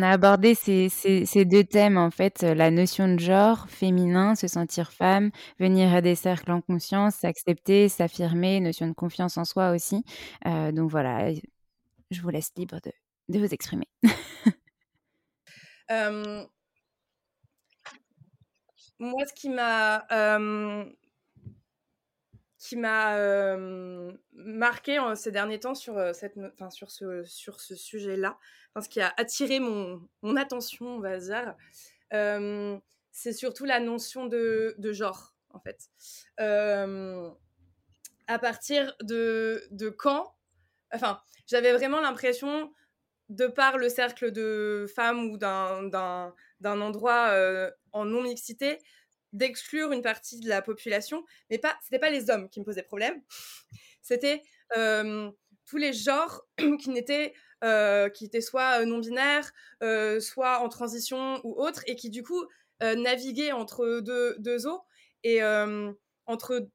[0.01, 4.46] On a abordé ces, ces, deux thèmes, en fait, la notion de genre, féminin, se
[4.48, 9.72] sentir femme, venir à des cercles en conscience, s'accepter, s'affirmer, notion de confiance en soi
[9.72, 10.05] aussi.
[10.46, 11.32] Euh, donc voilà,
[12.11, 12.92] je vous laisse libre de,
[13.28, 13.88] de vous exprimer.
[15.90, 16.46] euh,
[19.01, 20.84] moi, ce qui m'a euh,
[22.76, 26.34] m'a marqué ces derniers temps sur, cette,
[26.70, 28.38] sur ce, sur ce sujet-là,
[28.80, 31.57] ce qui a attiré mon, mon attention, on va dire,
[33.11, 35.88] c'est surtout la notion de, de genre, en fait.
[38.28, 40.36] à partir de, de quand,
[40.92, 42.72] enfin, j'avais vraiment l'impression,
[43.30, 46.34] de par le cercle de femmes ou d'un
[46.65, 47.35] endroit
[47.93, 48.79] en non-mixité,
[49.33, 52.83] d'exclure une partie de la population, mais pas, c'était pas les hommes qui me posaient
[52.83, 53.23] problème,
[54.03, 54.43] c'était
[55.67, 56.43] tous les genres
[56.81, 57.33] qui n'étaient
[58.15, 59.53] qui étaient soit non binaires,
[60.21, 62.45] soit en transition ou autres, et qui du coup
[62.81, 64.83] naviguaient entre deux, eaux.
[65.23, 65.43] Et
[66.27, 66.69] entre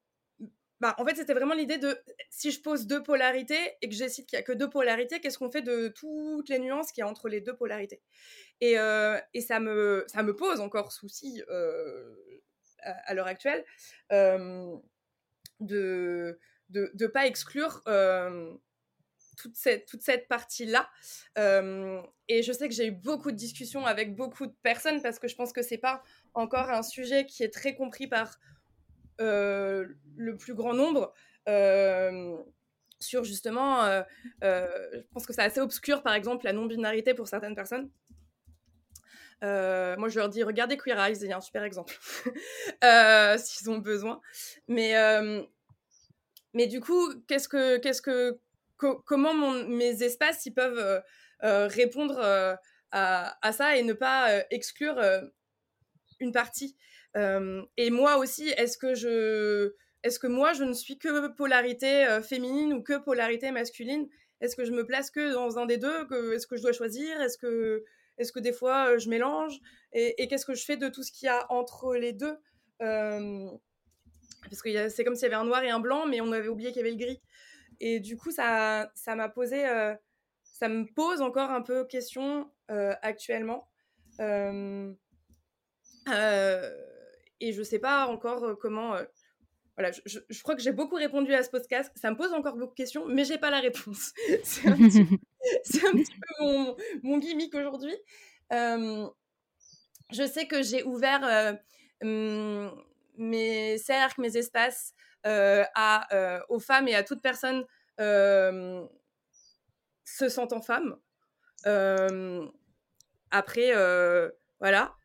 [0.82, 1.98] bah, en fait, c'était vraiment l'idée de
[2.30, 5.38] si je pose deux polarités et que j'écite qu'il n'y a que deux polarités, qu'est-ce
[5.38, 8.02] qu'on fait de toutes les nuances qu'il y a entre les deux polarités?
[8.62, 8.76] Et,
[9.34, 11.42] et, ça, me, ça me pose encore souci
[12.82, 13.64] à, l'heure actuelle,
[15.60, 16.40] de
[16.70, 17.84] ne de, pas exclure
[19.38, 20.90] toute cette, toute cette partie-là.
[21.38, 25.28] et je sais que j'ai eu beaucoup de discussions avec beaucoup de personnes parce que
[25.28, 26.04] je pense que c'est pas
[26.34, 28.40] encore un sujet qui est très compris par
[29.20, 31.14] le plus grand nombre.
[33.00, 33.86] sur justement,
[34.42, 37.90] je pense que c'est assez obscur, par exemple, la non-binarité pour certaines personnes.
[39.44, 41.98] Euh, moi, je leur dis, regardez Queer Eyes, il y a un super exemple,
[42.84, 44.22] euh, s'ils ont besoin.
[44.68, 45.44] Mais, euh,
[46.54, 48.40] mais du coup, qu'est-ce que, qu'est-ce que,
[48.78, 49.34] comment
[49.68, 51.04] mes espaces ils peuvent
[51.42, 52.20] répondre
[52.92, 55.02] à, à, ça et ne pas exclure
[56.20, 56.78] une partie?
[57.16, 59.74] Et moi aussi, est-ce que je,
[60.04, 64.08] est-ce que moi, je ne suis que polarité féminine ou que polarité masculine?
[64.42, 66.08] Est-ce que je me place que dans un des deux?
[66.34, 67.22] Est-ce que je dois choisir?
[67.22, 67.84] Est-ce que
[68.18, 69.60] est-ce que des fois je mélange
[69.94, 72.38] Et, qu'est-ce que je fais de tout ce qu'il y a entre les deux
[72.80, 76.48] Parce que c'est comme s'il y avait un noir et un blanc, mais on avait
[76.48, 77.22] oublié qu'il y avait le gris.
[77.80, 79.64] Et du coup, ça, ça m'a posé,
[80.44, 83.68] ça me pose encore un peu question actuellement.
[84.20, 84.96] et
[87.52, 88.98] je sais pas encore comment
[89.78, 91.92] voilà, je, crois que j'ai beaucoup répondu à ce podcast.
[91.96, 94.14] Ça me pose encore beaucoup de questions, mais j'ai pas la réponse.
[94.44, 95.06] c'est un, petit,
[96.40, 97.96] mon, gimmick aujourd'hui.
[98.52, 101.58] je sais que j'ai ouvert
[102.02, 104.94] mes cercles, mes espaces
[105.24, 107.66] à, aux femmes et à toute personne
[107.98, 108.90] se
[110.30, 110.96] sentant femme.
[113.32, 113.74] après,
[114.60, 114.96] voilà,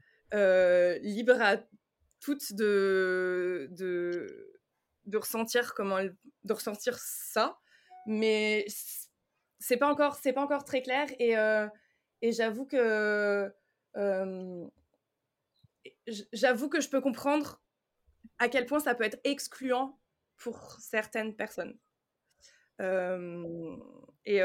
[1.03, 1.57] libre à
[2.21, 4.51] toutes de, de
[5.07, 5.99] de ressentir comment
[6.45, 7.59] de ressentir ça
[8.07, 8.65] mais
[9.61, 11.69] c'est pas encore c'est pas encore très clair et, euh,
[12.23, 13.53] et j'avoue que
[13.97, 14.69] euh,
[16.33, 17.63] j'avoue que je peux comprendre
[18.39, 19.99] à quel point ça peut être excluant
[20.37, 21.79] pour certaines personnes.
[22.81, 23.77] Euh,
[24.25, 24.41] et,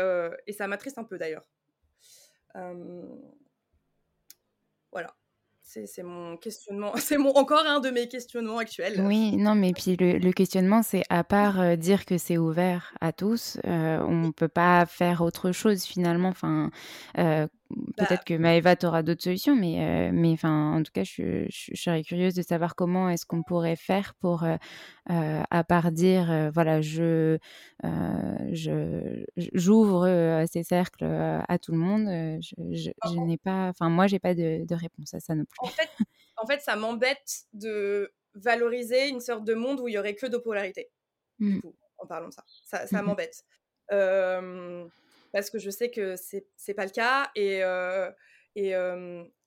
[0.47, 1.47] et, ça m'attriste un peu d'ailleurs.
[4.91, 5.15] Voilà
[5.65, 9.01] c'est mon questionnement, c'est mon, encore un de mes questionnements actuels.
[9.01, 13.11] Oui, non, mais puis le, questionnement, c'est à part euh, dire que c'est ouvert à
[13.11, 16.29] tous, euh, on ne peut pas faire autre chose finalement.
[16.29, 16.69] Enfin,
[17.17, 21.03] euh, bah peut-être que Maëva, tu auras d'autres solutions, mais, mais enfin, en tout cas,
[21.03, 24.45] je, serais curieuse de savoir comment est-ce qu'on pourrait faire pour,
[25.07, 27.37] à part dire, voilà, je,
[29.35, 32.07] j'ouvre ces cercles à tout le monde.
[32.41, 35.57] je, n'ai pas, enfin, moi, j'ai pas de, réponse à ça non plus.
[35.59, 35.89] En fait,
[36.37, 40.27] en fait ça m'embête de valoriser une sorte de monde où il y aurait que
[40.27, 40.89] deux polarités.
[41.39, 41.61] Du mmh.
[41.61, 43.43] coup, en parlant de ça, ça, ça mmh m'embête
[45.35, 47.59] parce que je sais que c'est pas le cas et,
[48.55, 48.69] et,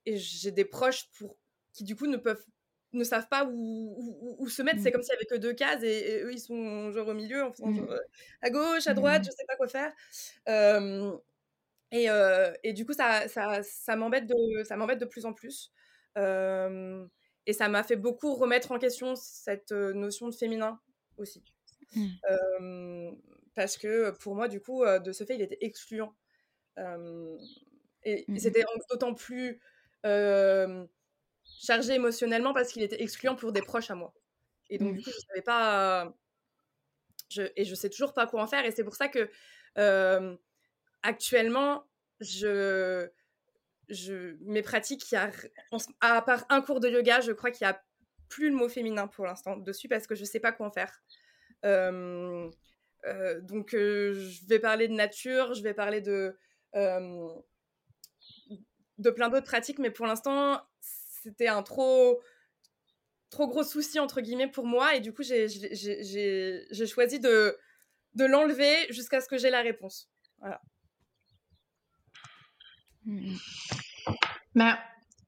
[0.05, 1.39] et j'ai des proches pour,
[1.73, 2.45] qui du coup ne peuvent
[2.93, 4.81] ne savent pas où, se mettre.
[4.83, 4.93] C'est mmh.
[4.93, 7.53] comme s'il y avait que deux cases et, eux, ils sont genre au milieu, en
[7.53, 7.95] faisant genre,
[8.43, 9.93] à gauche, à droite, je sais pas quoi faire.
[11.91, 12.09] et,
[12.63, 15.73] et, du coup, ça, ça, ça m'embête de, de plus en plus.
[16.17, 20.79] et ça m'a fait beaucoup remettre en question cette notion de féminin
[21.17, 21.43] aussi.
[23.59, 23.61] Mmh.
[23.61, 26.15] parce que pour moi, du coup, de ce fait, il était excluant.
[28.05, 29.61] et, mmh c'était d'autant plus
[30.05, 34.15] chargé émotionnellement parce qu'il était excluant pour des proches à moi.
[34.71, 36.15] Et donc, du coup, je savais pas.
[37.31, 38.65] Je, et je sais toujours pas quoi en faire.
[38.65, 39.31] Et c'est pour ça que
[41.03, 41.85] actuellement,
[42.21, 43.09] je,
[43.89, 45.31] je, mes pratiques, il y a,
[46.01, 47.83] à part un cours de yoga, je crois qu'il n'y a
[48.29, 51.03] plus le mot féminin pour l'instant dessus parce que je sais pas quoi en faire.
[51.65, 52.51] Euh,
[53.43, 56.37] donc, je vais parler de nature, je vais parler de,
[58.99, 62.21] de plein d'autres pratiques, mais pour l'instant, c'était un trop
[63.31, 65.49] trop gros souci entre guillemets pour moi et du coup j'ai
[66.87, 67.59] choisi de,
[68.15, 70.11] de l'enlever jusqu'à ce que j'ai la réponse.
[70.39, 70.61] Voilà.
[74.55, 74.79] Bah,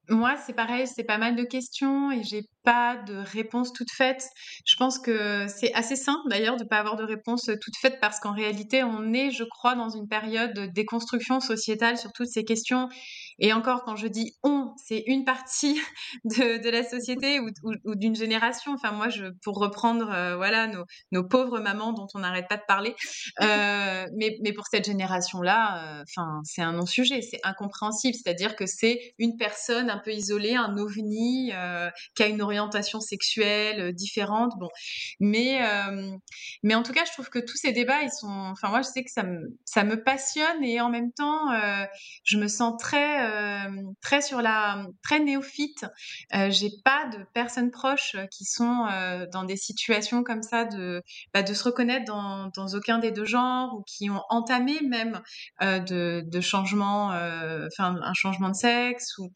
[0.08, 4.24] moi, c'est pareil, c'est pas mal de questions et j'ai pas de réponse toute faite.
[4.66, 8.20] Je pense que c'est assez simple d'ailleurs de pas avoir de réponse toute faite parce
[8.20, 12.44] qu'en réalité, on est, je crois, dans une période de déconstruction sociétale sur toutes ces
[12.44, 12.88] questions
[13.40, 15.80] et encore, quand je dis on, c'est une partie
[16.24, 17.48] de, de la société ou,
[17.84, 18.72] ou, d'une génération.
[18.74, 22.58] Enfin, moi, je, pour reprendre, euh, voilà, nos, nos, pauvres mamans dont on n'arrête pas
[22.58, 22.94] de parler.
[23.40, 26.04] Euh, mais, mais, pour cette génération-là, euh,
[26.44, 28.14] c'est un non-sujet, c'est incompréhensible.
[28.14, 31.52] C'est-à-dire que c'est une personne un peu isolée, un ovni,
[32.14, 34.52] qui a une orientation sexuelle différente.
[34.58, 34.68] Bon,
[35.20, 35.60] mais,
[36.62, 38.28] mais en tout cas, je trouve que tous ces débats, ils sont.
[38.50, 41.48] Enfin, moi, je sais que ça me, ça me passionne et en même temps,
[42.24, 45.86] je me sens très euh, très sur la très néophyte.
[46.34, 51.02] Euh, j'ai pas de personnes proches qui sont euh, dans des situations comme ça de
[51.32, 55.20] bah, de se reconnaître dans, dans aucun des deux genres ou qui ont entamé même
[55.60, 59.30] de, de changement, enfin un changement de sexe ou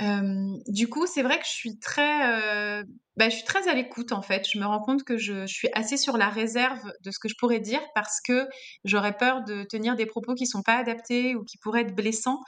[0.00, 2.82] du coup, c'est vrai que je suis très,
[3.16, 4.46] bah, je suis très à l'écoute en fait.
[4.48, 7.34] Je me rends compte que je, suis assez sur la réserve de ce que je
[7.38, 8.46] pourrais dire parce que
[8.84, 12.40] j'aurais peur de tenir des propos qui sont pas adaptés ou qui pourraient être blessants,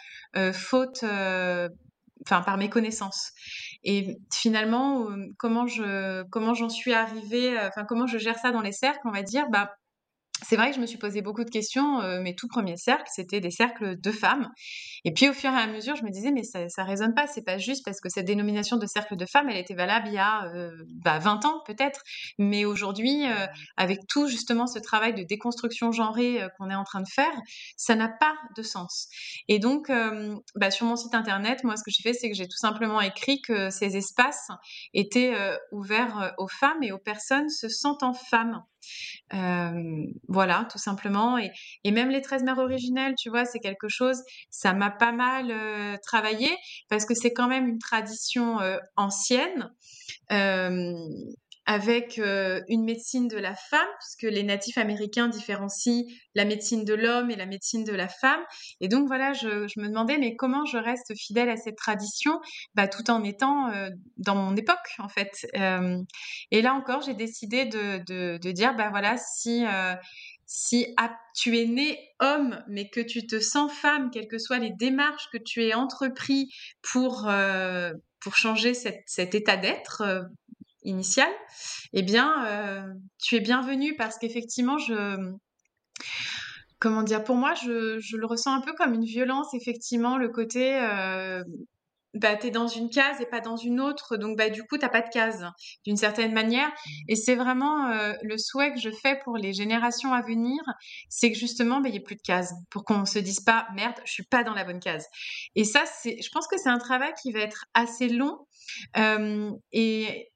[0.53, 3.32] faute, enfin par mes connaissances.
[3.82, 5.07] Et finalement,
[5.38, 9.12] comment je, comment j'en suis arrivée, enfin comment je gère ça dans les cercles, on
[9.12, 9.74] va dire, bah
[10.43, 12.01] c'est vrai que je me suis posé beaucoup de questions.
[12.01, 14.49] Euh, mes tout premiers cercles, c'était des cercles de femmes.
[15.05, 17.26] Et puis au fur et à mesure, je me disais, mais ça, ça résonne pas.
[17.26, 20.14] C'est pas juste parce que cette dénomination de cercle de femmes, elle était valable il
[20.14, 22.03] y a euh, bah, 20 ans peut-être.
[22.38, 27.01] Mais aujourd'hui, euh, avec tout justement ce travail de déconstruction genrée qu'on est en train
[27.01, 27.32] de faire,
[27.76, 29.09] ça n'a pas de sens.
[29.49, 29.91] Et donc,
[30.55, 33.01] bah, sur mon site internet, moi, ce que j'ai fait, c'est que j'ai tout simplement
[33.01, 34.49] écrit que ces espaces
[34.95, 35.34] étaient
[35.72, 38.62] ouverts aux femmes et aux personnes se sentant femmes.
[40.28, 41.39] Voilà, tout simplement.
[41.39, 45.53] Et, même les 13 mères originelles, tu vois, c'est quelque chose, ça m'a pas mal
[46.03, 46.49] travaillé
[46.89, 48.59] parce que c'est quand même une tradition
[48.97, 49.70] ancienne
[51.70, 56.02] avec euh, une médecine de la femme, puisque les natifs américains différencient
[56.34, 58.40] la médecine de l'homme et la médecine de la femme.
[58.80, 59.46] Et donc voilà, je,
[59.78, 62.40] me demandais, mais comment je reste fidèle à cette tradition,
[62.74, 65.46] bah, tout en étant euh, dans mon époque, en fait.
[65.56, 65.96] Euh,
[66.50, 69.64] et là encore, j'ai décidé de, dire, bah voilà, si
[70.46, 70.92] si
[71.36, 75.28] tu es né homme, mais que tu te sens femme, quelles que soient les démarches
[75.32, 76.52] que tu aies entrepris
[76.82, 77.30] pour,
[78.18, 80.02] pour changer cet état d'être,
[80.83, 81.33] initiale,
[81.93, 85.33] eh bien, euh, tu es bienvenue parce qu'effectivement, je,
[86.78, 90.78] comment dire, pour moi, je, le ressens un peu comme une violence, effectivement, le côté,
[90.81, 91.45] euh,
[92.14, 94.89] bah, t'es dans une case et pas dans une autre, donc bah, du coup, t'as
[94.89, 95.47] pas de case,
[95.85, 96.72] d'une certaine manière.
[97.09, 100.61] Et c'est vraiment euh, le souhait que je fais pour les générations à venir,
[101.09, 103.68] c'est que justement, bah, il n'y ait plus de cases, pour qu'on se dise pas,
[103.74, 105.07] merde, je suis pas dans la bonne case.
[105.55, 108.39] Et ça, c'est, je pense que c'est un travail qui va être assez long.
[109.72, 110.31] et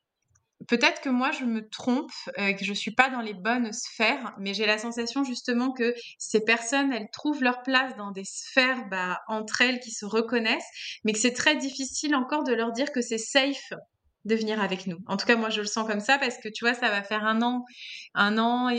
[0.68, 4.34] peut-être que moi je me trompe, euh, que je suis pas dans les bonnes sphères,
[4.38, 8.88] mais j'ai la sensation justement que ces personnes, elles trouvent leur place dans des sphères
[8.88, 10.68] bah, entre elles qui se reconnaissent,
[11.04, 13.72] mais que c'est très difficile encore de leur dire que c'est safe
[14.24, 14.98] de venir avec nous.
[15.06, 17.02] En tout cas, moi, je le sens comme ça parce que tu vois, ça va
[17.02, 17.64] faire un an,
[18.14, 18.70] un an,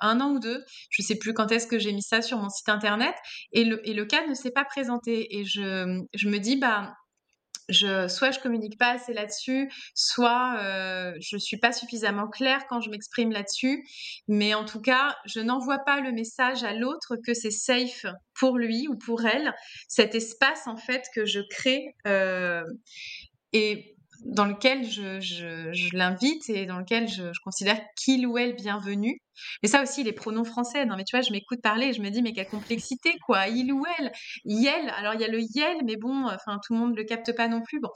[0.00, 0.62] un an ou deux.
[0.90, 3.14] Je sais plus quand est-ce que j'ai mis ça sur mon site internet
[3.52, 5.38] et le, et le cas ne s'est pas présenté.
[5.38, 6.94] Et je, je me dis, bah,
[7.70, 12.80] je, soit je communique pas assez là-dessus, soit euh, je suis pas suffisamment claire quand
[12.80, 13.86] je m'exprime là-dessus.
[14.28, 18.58] Mais en tout cas, je n'envoie pas le message à l'autre que c'est safe pour
[18.58, 19.54] lui ou pour elle,
[19.88, 21.94] cet espace en fait que je crée.
[22.06, 22.64] Euh,
[23.52, 29.20] et dans lequel je, l'invite et dans lequel je, considère qu'il ou elle bienvenu.
[29.62, 30.84] Mais ça aussi, les pronoms français.
[30.84, 33.48] Non, mais tu vois, je m'écoute parler et je me dis, mais quelle complexité, quoi.
[33.48, 34.12] Il ou elle.
[34.44, 34.90] Yel.
[34.96, 37.34] Alors, il y a le yel, mais bon, enfin, tout le monde ne le capte
[37.34, 37.80] pas non plus.
[37.80, 37.90] Bon.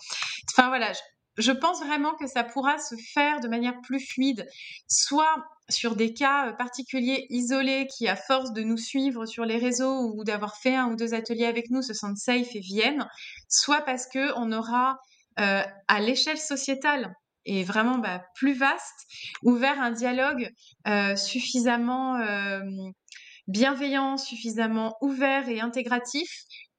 [0.53, 0.93] Enfin, voilà.
[1.37, 4.47] Je, pense vraiment que ça pourra se faire de manière plus fluide,
[4.89, 9.57] soit sur des cas euh, particuliers isolés qui, à force de nous suivre sur les
[9.57, 13.09] réseaux ou d'avoir fait un ou deux ateliers avec nous, se sentent safe et viennent,
[13.49, 14.99] soit parce que on aura
[15.41, 17.13] euh, à l'échelle sociétale
[17.45, 19.07] et vraiment bah, plus vaste,
[19.43, 20.49] ouvert un dialogue
[20.87, 22.61] euh, suffisamment euh,
[23.49, 26.29] bienveillant, suffisamment ouvert et intégratif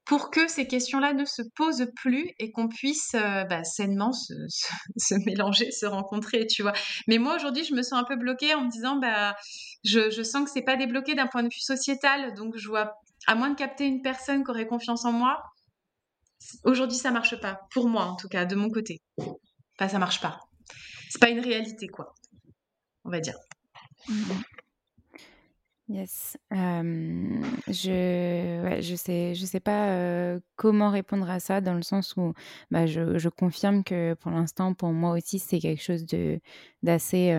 [0.06, 4.12] pour que ces questions-là ne se posent plus et qu'on puisse bah, sainement
[4.98, 6.74] se, mélanger, se rencontrer, tu vois.
[7.08, 9.36] Mais moi aujourd'hui, je me sens un peu bloquée en me disant, bah,
[9.84, 12.94] je, je sens que c'est pas débloqué d'un point de vue sociétal, donc je vois,
[13.28, 15.44] à moins de capter une personne qui aurait confiance en moi,
[16.64, 17.62] Aujourd'hui, ça marche pas.
[17.72, 19.02] Pour moi, en tout cas, de mon côté.
[19.18, 20.40] Enfin, ça marche pas.
[21.10, 22.14] C'est pas une réalité, quoi.
[23.04, 23.36] On va dire.
[24.10, 24.44] Mm-hmm.
[25.88, 26.36] Yes.
[26.52, 27.78] je,
[28.82, 32.34] je sais, je sais pas comment répondre à ça dans le sens où
[32.72, 36.40] bah, je, je confirme que pour l'instant, pour moi aussi, c'est quelque chose de
[36.82, 37.32] d'assez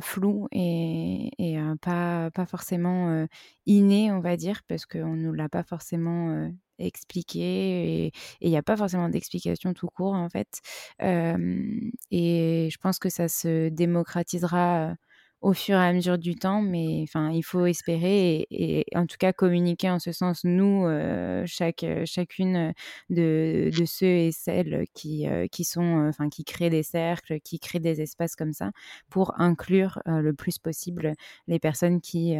[0.00, 3.26] flou et, et pas, forcément
[3.66, 8.56] inné, on va dire, parce qu'on ne nous l'a pas forcément expliquer et il n'y
[8.56, 10.60] a pas forcément d'explication tout court en fait.
[11.00, 14.94] et je pense que ça se démocratisera
[15.42, 19.16] au fur et à mesure du temps, mais enfin, il faut espérer et, en tout
[19.18, 22.72] cas communiquer en ce sens, nous, euh, chaque, chacune
[23.10, 27.80] de, ceux et celles qui, euh, qui sont, enfin, qui créent des cercles, qui créent
[27.80, 28.70] des espaces comme ça,
[29.10, 31.12] pour inclure euh, le plus possible
[31.48, 32.36] les personnes qui,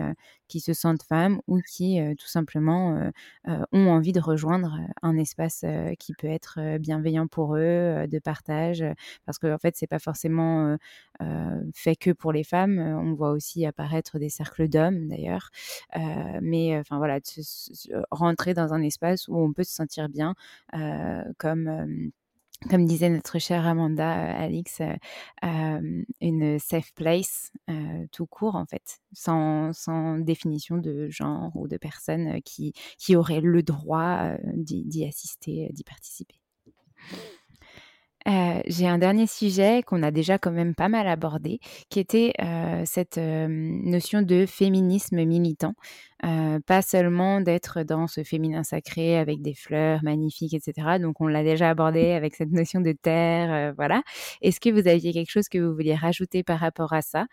[0.46, 3.10] qui se sentent femmes ou qui tout simplement
[3.46, 5.64] ont envie de rejoindre un espace
[5.98, 8.84] qui peut être bienveillant pour eux, de partage,
[9.26, 10.76] parce que en fait, c'est pas forcément
[11.74, 15.50] fait que pour les femmes on voit aussi apparaître des cercles d'hommes d'ailleurs.
[15.96, 17.18] Euh, mais enfin voilà,
[18.10, 20.34] rentrer dans un espace où on peut se sentir bien,
[20.74, 22.10] euh, comme
[22.70, 24.80] comme disait notre chère Amanda, Alix,
[25.42, 27.50] une safe place
[28.12, 33.40] tout court en fait, sans, sans, définition de genre ou de personne qui, qui aurait
[33.40, 36.36] le droit d'y assister, d'y participer.
[38.28, 41.58] Euh, j'ai un dernier sujet qu'on a déjà quand même pas mal abordé,
[41.90, 45.74] qui était euh, cette euh, notion de féminisme militant.
[46.66, 50.98] pas seulement d'être dans ce féminin sacré avec des fleurs magnifiques, etc.
[51.00, 54.02] Donc on l'a déjà abordé avec cette notion de terre, voilà.
[54.42, 57.26] Est-ce que vous aviez quelque chose que vous vouliez rajouter par rapport à ça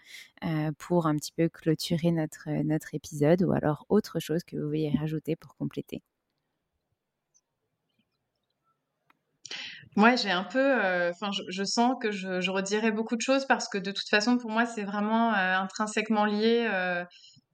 [0.80, 4.92] pour un petit peu clôturer notre, notre épisode ou alors autre chose que vous vouliez
[5.00, 6.02] rajouter pour compléter?
[9.96, 13.46] Moi, j'ai un peu, euh, enfin, je, sens que je, je, redirai beaucoup de choses
[13.46, 17.04] parce que de toute façon, pour moi, c'est vraiment euh, intrinsèquement lié euh,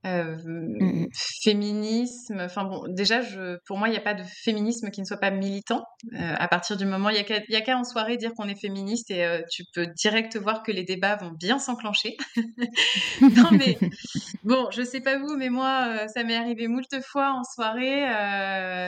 [0.06, 1.08] euh, mmh
[1.44, 2.40] féminisme.
[2.42, 5.18] Enfin bon, déjà, je, pour moi, il n'y a pas de féminisme qui ne soit
[5.18, 5.86] pas militant.
[6.14, 9.12] Euh, à partir du moment, il n'y a qu'à en soirée dire qu'on est féministe
[9.12, 12.18] et euh, tu peux direct voir que les débats vont bien s'enclencher.
[13.22, 13.78] non mais
[14.44, 18.04] bon, je sais pas vous, mais moi, ça m'est arrivé moult fois en soirée,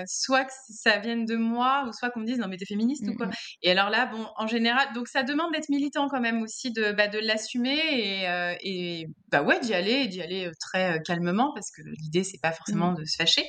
[0.08, 3.08] soit que ça vienne de moi ou soit qu'on me dise non mais t'es féministe
[3.08, 3.28] ou quoi?
[3.28, 3.32] Mmh
[3.64, 6.92] et alors là, bon, en général, donc ça demande d'être militant quand même aussi, de,
[6.92, 8.26] bah, de l'assumer et,
[8.62, 12.92] et bah ouais, d'y aller, d'y aller très calmement parce que l'idée c'est pas forcément
[12.92, 12.96] mmh.
[12.96, 13.46] de se fâcher.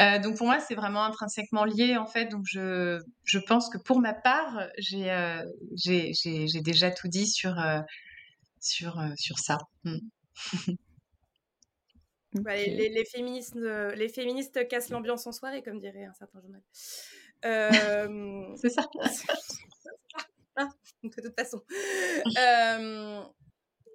[0.00, 2.26] Euh, donc pour moi c'est vraiment intrinsèquement lié en fait.
[2.26, 5.42] Donc je, je pense que pour ma part j'ai euh,
[5.74, 6.12] j'ai
[6.62, 7.80] déjà tout dit sur euh,
[8.60, 9.58] sur sur ça.
[9.84, 9.98] Mmh.
[12.36, 16.62] Bah, les, les, féministes, les féministes cassent l'ambiance en soirée, comme dirait un certain journal.
[18.60, 18.88] c'est ça.
[20.56, 20.68] Ah,
[21.04, 21.62] de toute façon.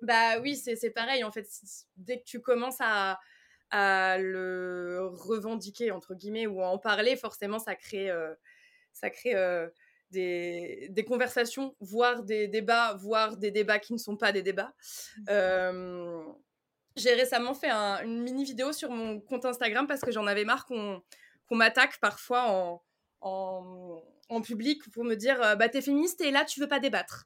[0.02, 1.48] Bah oui, c'est pareil en fait.
[1.98, 3.20] Dès que tu commences à,
[3.72, 8.34] à, le revendiquer, entre guillemets, ou à en parler, forcément, ça crée, euh,
[8.94, 9.68] ça crée euh,
[10.12, 14.74] des, des, conversations, voire des débats, voire des débats qui ne sont pas des débats.
[15.18, 15.24] Mmh.
[15.30, 16.24] Euh,
[16.96, 20.66] j'ai récemment fait une mini vidéo sur mon compte Instagram parce que j'en avais marre
[20.66, 21.02] qu'on
[21.52, 22.84] m'attaque parfois en,
[23.22, 27.26] en, en, public pour me dire bah t'es féministe et là tu veux pas débattre.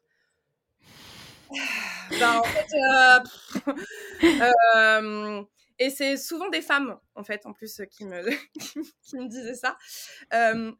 [2.19, 4.39] Bah, en fait, euh,
[4.75, 5.43] euh,
[5.79, 8.29] et c'est souvent des femmes, en fait, en plus, qui me,
[9.03, 9.77] qui me disaient ça.
[10.33, 10.71] Euh,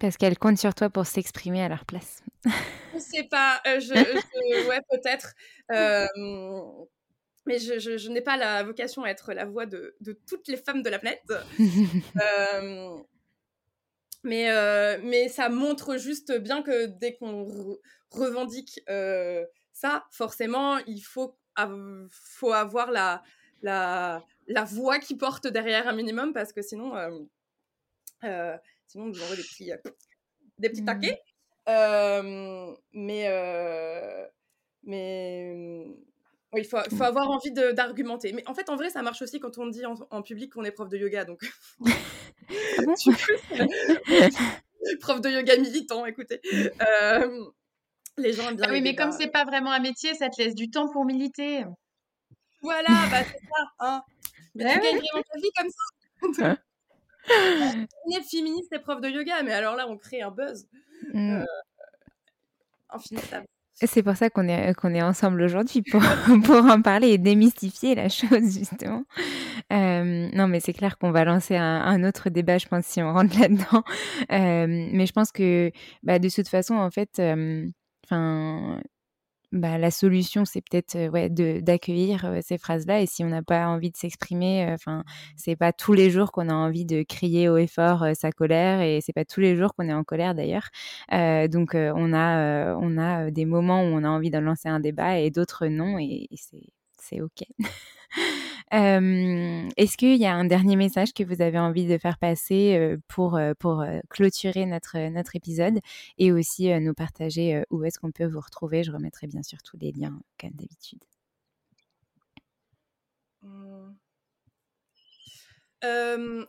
[0.00, 2.22] Parce qu'elles comptent sur toi pour s'exprimer à leur place.
[2.94, 5.34] je sais pas, je, ouais, peut-être.
[7.46, 10.56] mais je, je, n'ai pas la vocation à être la voix de, de toutes les
[10.56, 11.22] femmes de la planète.
[14.26, 14.48] Mais,
[15.02, 17.78] mais ça montre juste bien que dès qu'on
[18.10, 18.80] revendique
[19.74, 21.36] ça, forcément, il faut,
[22.10, 23.22] faut avoir la,
[23.60, 26.94] la, la voix qui porte derrière un minimum parce que sinon,
[28.22, 29.72] sinon on nous envoie des petits,
[30.58, 30.86] des petits mmh.
[30.86, 31.20] taquets.
[32.92, 33.28] mais
[34.86, 35.86] mais
[36.52, 38.32] oui, il faut, faut, avoir envie d'argumenter.
[38.32, 40.70] Mais en fait, en vrai, ça marche aussi quand on dit en, public qu'on est
[40.70, 41.24] prof de yoga.
[41.24, 41.44] Donc,
[41.84, 41.90] ah
[45.00, 46.40] prof de yoga militant, écoutez.
[48.18, 48.66] les gens aiment bien.
[48.68, 51.04] Ah oui, mais comme c'est pas vraiment un métier, ça te laisse du temps pour
[51.04, 51.64] militer.
[52.62, 53.66] Voilà, bah c'est ça.
[53.80, 54.02] Hein.
[54.54, 56.50] Mais tu gagnes vraiment ta vie comme ça.
[56.50, 56.58] Hein
[57.28, 60.66] on est féministe et prof de yoga, mais alors là, on crée un buzz.
[61.12, 61.42] Mmh.
[61.42, 61.44] Euh.
[63.82, 66.00] C'est pour ça qu'on est, qu'on est ensemble aujourd'hui, pour,
[66.44, 69.02] pour en parler et démystifier la chose, justement.
[69.72, 73.12] Euh, non, mais c'est clair qu'on va lancer un, autre débat, je pense, si on
[73.12, 73.82] rentre là-dedans.
[74.30, 75.72] Euh, mais je pense que,
[76.04, 77.66] bah, de toute façon, en fait, euh,
[78.04, 78.80] enfin,
[79.52, 83.00] bah, la solution, c'est peut-être ouais, d'accueillir ces phrases-là.
[83.02, 85.04] Et si on n'a pas envie de s'exprimer, enfin,
[85.36, 88.80] c'est pas tous les jours qu'on a envie de crier haut et fort sa colère,
[88.80, 90.68] et c'est pas tous les jours qu'on est en colère d'ailleurs.
[91.48, 95.18] donc, on a, on a des moments où on a envie de lancer un débat
[95.20, 96.36] et d'autres non, et, et
[97.00, 97.44] c'est ok.
[98.70, 103.38] Est-ce qu'il y a un dernier message que vous avez envie de faire passer pour,
[103.58, 105.78] pour clôturer notre, notre épisode
[106.18, 108.82] et aussi nous partager où est-ce qu'on peut vous retrouver?
[108.82, 111.00] Je remettrai bien sûr tous les liens comme d'habitude.
[113.42, 113.90] Mmh.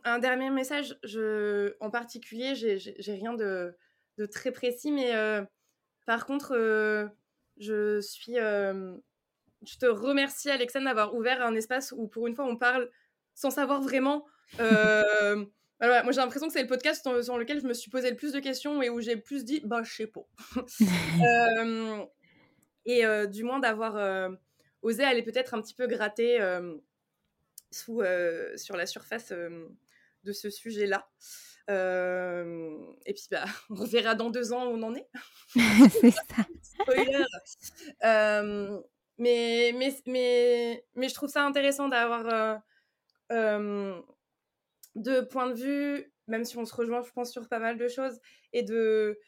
[0.04, 0.96] un dernier message,
[1.80, 3.76] en particulier, j'ai rien de,
[4.18, 5.12] de, très précis, mais
[6.06, 6.56] par contre,
[7.58, 8.36] je suis
[9.62, 12.90] je te remercie, Alexandre, d'avoir ouvert un espace où, pour une fois, on parle
[13.34, 14.26] sans savoir vraiment.
[14.60, 15.36] Euh,
[15.80, 18.32] moi, j'ai l'impression que c'est le podcast sur, lequel je me suis posé le plus
[18.32, 20.26] de questions et où j'ai plus dit, bah, je sais pas.
[21.22, 22.04] Euh,
[22.84, 24.30] et euh, du moins d'avoir
[24.82, 26.38] osé aller peut-être un petit peu gratter
[27.70, 28.02] sous,
[28.56, 31.08] sur la surface de ce sujet-là.
[31.68, 35.08] et puis, bah, on verra dans deux ans où on en est.
[35.90, 36.46] c'est ça.
[36.62, 37.24] Spoiler.
[39.18, 42.60] Mais, mais, mais, mais je trouve ça intéressant d'avoir
[43.32, 44.00] euh,
[44.94, 47.88] deux points de vue, même si on se rejoint, je pense, sur pas mal de
[47.88, 48.20] choses,
[48.52, 49.18] et de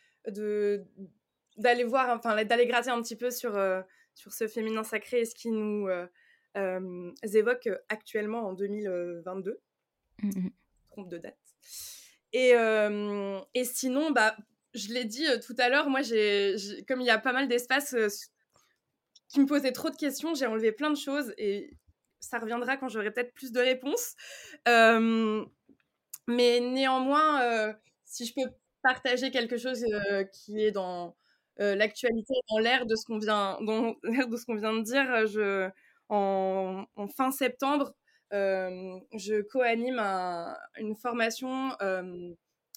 [1.57, 3.59] d'aller voir, enfin, d'aller gratter un petit peu sur,
[4.15, 5.89] sur ce féminin sacré et ce qui nous
[7.23, 9.59] évoque actuellement en 2022.
[10.23, 10.49] Mmh
[10.91, 11.39] Trompe de date.
[12.35, 12.53] Et,
[13.55, 14.37] et sinon, bah,
[14.75, 17.95] je l'ai dit tout à l'heure, moi, j'ai, comme il y a pas mal d'espace
[19.29, 20.35] qui me posait trop de questions.
[20.35, 21.71] J'ai enlevé plein de choses et
[22.21, 24.15] ça reviendra quand j'aurai peut-être plus de réponses.
[24.67, 25.45] Euh,
[26.27, 27.73] mais néanmoins, euh,
[28.05, 28.51] si je peux
[28.83, 31.17] partager quelque chose euh, qui est dans
[31.61, 35.73] l'actualité, dans l'air de ce qu'on vient, dans de ce qu'on vient de dire,
[36.09, 37.95] en, fin septembre,
[38.31, 39.99] je co-anime
[40.77, 41.71] une formation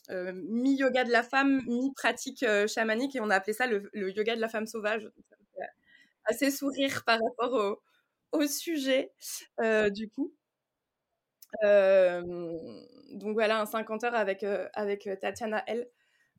[0.10, 4.50] mi-yoga de la femme, mi-pratique chamanique, et on a appelé ça le, yoga de la
[4.50, 5.08] femme sauvage
[6.32, 7.80] assez sourire par rapport
[8.32, 9.12] au, sujet,
[9.60, 10.34] euh, du coup.
[11.62, 15.88] donc voilà, un 50 heures avec, euh, avec Tatiana L,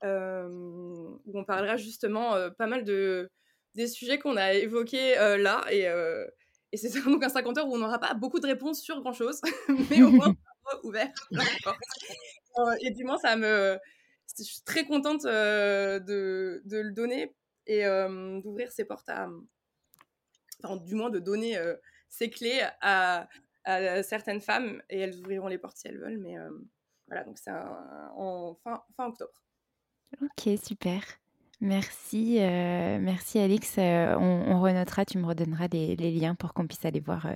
[0.02, 3.30] où on parlera justement pas mal de,
[3.74, 5.64] des sujets qu'on a évoqués là.
[5.70, 5.86] Et,
[6.72, 9.40] et c'est donc un 50 heures où on n'aura pas beaucoup de réponses sur grand-chose,
[9.90, 10.34] mais au moins
[10.82, 11.12] ouvert.
[12.80, 13.78] et du moins, ça me...
[14.38, 15.98] Je suis très contente de,
[16.64, 17.34] de, le donner
[17.66, 17.84] et
[18.42, 19.28] d'ouvrir ses portes à,
[20.84, 21.58] du moins de donner
[22.08, 23.28] ces clés à,
[24.02, 26.18] certaines femmes et elles ouvriront les portes si elles veulent.
[26.18, 26.36] Mais
[27.06, 29.32] voilà, donc c'est en fin, fin, octobre.
[30.22, 31.02] Ok, super.
[31.60, 33.78] Merci, merci Alix.
[33.78, 37.28] on, renotera, tu me redonneras les, liens pour qu'on puisse aller voir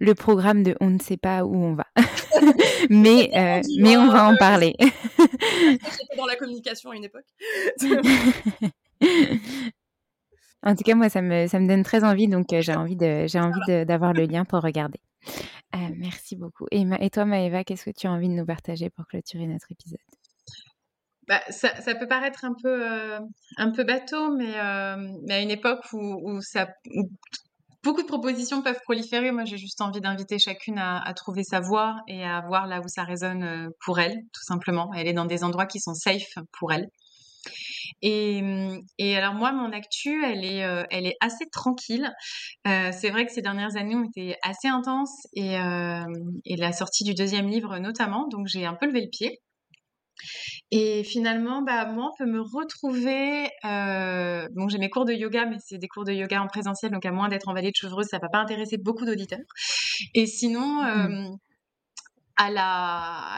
[0.00, 1.86] le, programme de On ne sait pas où on va.
[2.90, 3.30] mais
[3.78, 4.74] mais on va en parler.
[5.18, 7.26] J'étais dans la communication à une époque.
[10.62, 14.24] En tout cas, moi, ça me, donne très envie, donc euh, j'ai envie d'avoir le
[14.24, 15.00] lien pour regarder.
[15.74, 16.66] Euh, merci beaucoup.
[16.70, 19.98] Et, toi, Maëva, qu'est-ce que tu as envie de nous partager pour clôturer notre épisode?
[21.28, 26.40] Bah, ça, peut paraître un peu, euh, bateau, mais, à une époque où,
[27.84, 31.60] beaucoup de propositions peuvent proliférer, moi j'ai juste envie d'inviter chacune à, à, trouver sa
[31.60, 34.90] voie et à voir là où ça résonne pour elle, tout simplement.
[34.94, 36.88] Elle est dans des endroits qui sont safe pour elle.
[38.02, 42.10] Et, mmh, et, alors moi, mon actu, elle est, euh, elle est assez tranquille.
[42.66, 46.04] Euh, c'est vrai que ces dernières années ont été assez intenses et, euh,
[46.44, 49.40] et, la sortie du deuxième livre notamment, donc j'ai un peu levé le pied.
[50.70, 53.48] Et finalement, bah, moi, on peut me retrouver.
[53.64, 56.90] Euh, bon, j'ai mes cours de yoga, mais c'est des cours de yoga en présentiel,
[56.90, 59.38] donc à moins d'être en vallée de Chevreuse, ça va pas intéresser beaucoup d'auditeurs.
[60.14, 61.38] Et sinon, mmh.
[62.38, 62.50] À,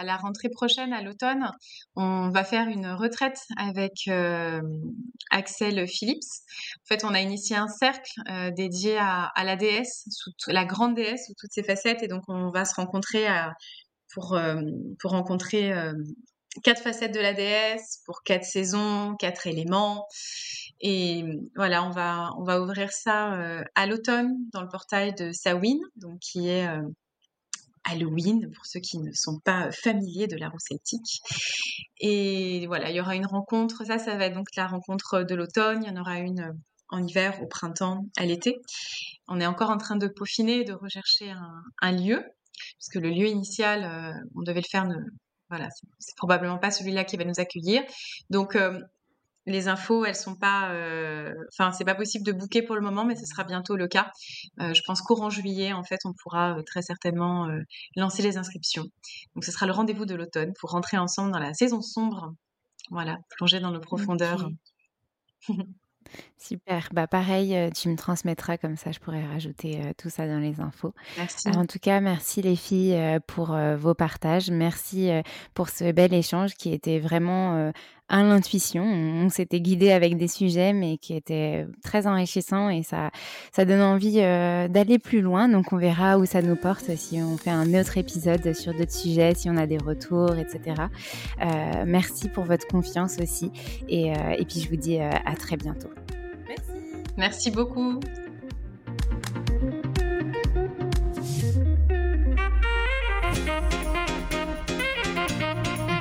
[0.04, 1.50] la, rentrée prochaine, à l'automne,
[1.96, 4.60] on va faire une retraite avec euh,
[5.30, 6.22] Axel Phillips.
[6.84, 10.04] En fait, on a initié un cercle euh, dédié à, la déesse,
[10.46, 13.46] la grande déesse sous toutes ses facettes, et donc on va se rencontrer euh,
[14.14, 15.72] pour rencontrer
[16.64, 20.04] quatre facettes de la déesse pour quatre saisons, quatre éléments.
[20.80, 21.24] Et
[21.54, 23.38] voilà, on va, on va ouvrir ça
[23.76, 26.66] à l'automne dans le portail de Sawin, donc qui est
[27.84, 31.20] Halloween pour ceux qui ne sont pas familiers de la roue celtique.
[31.98, 35.34] Et voilà, il y aura une rencontre, ça, ça va être donc la rencontre de
[35.34, 36.54] l'automne, il y en aura une
[36.88, 38.60] en hiver, au printemps, à l'été.
[39.28, 42.24] On est encore en train de peaufiner, de rechercher un, un lieu,
[42.78, 44.86] puisque le lieu initial, euh, on devait le faire
[45.50, 47.82] voilà, c'est probablement pas celui-là qui va nous accueillir.
[48.30, 48.80] Donc euh,
[49.46, 53.04] les infos, elles sont pas, euh, enfin c'est pas possible de booker pour le moment,
[53.04, 54.10] mais ce sera bientôt le cas.
[54.60, 57.48] Euh, je pense courant juillet, en fait, on pourra très certainement
[57.96, 58.84] lancer les inscriptions.
[59.34, 62.34] Donc ce sera le rendez-vous de l'automne pour rentrer ensemble dans la saison sombre.
[62.90, 64.48] Voilà, plonger dans nos profondeurs.
[66.38, 66.88] Super.
[66.92, 70.38] Bah pareil, euh, tu me transmettras comme ça, je pourrais rajouter euh, tout ça dans
[70.38, 70.94] les infos.
[71.18, 71.48] Merci.
[71.50, 74.50] en tout cas, merci les filles euh, pour vos partages.
[74.50, 75.10] Merci
[75.54, 77.72] pour ce bel échange qui était vraiment
[78.10, 78.84] à l'intuition.
[78.84, 83.10] On, s'était guidé avec des sujets, mais qui étaient très enrichissants et ça,
[83.64, 85.48] donne envie d'aller plus loin.
[85.48, 88.92] Donc on verra où ça nous porte si on fait un autre épisode sur d'autres
[88.92, 90.82] sujets, si on a des retours, etc.
[91.86, 93.52] merci pour votre confiance aussi.
[93.88, 95.90] Et, et puis je vous dis à très bientôt.
[97.16, 98.00] Merci beaucoup.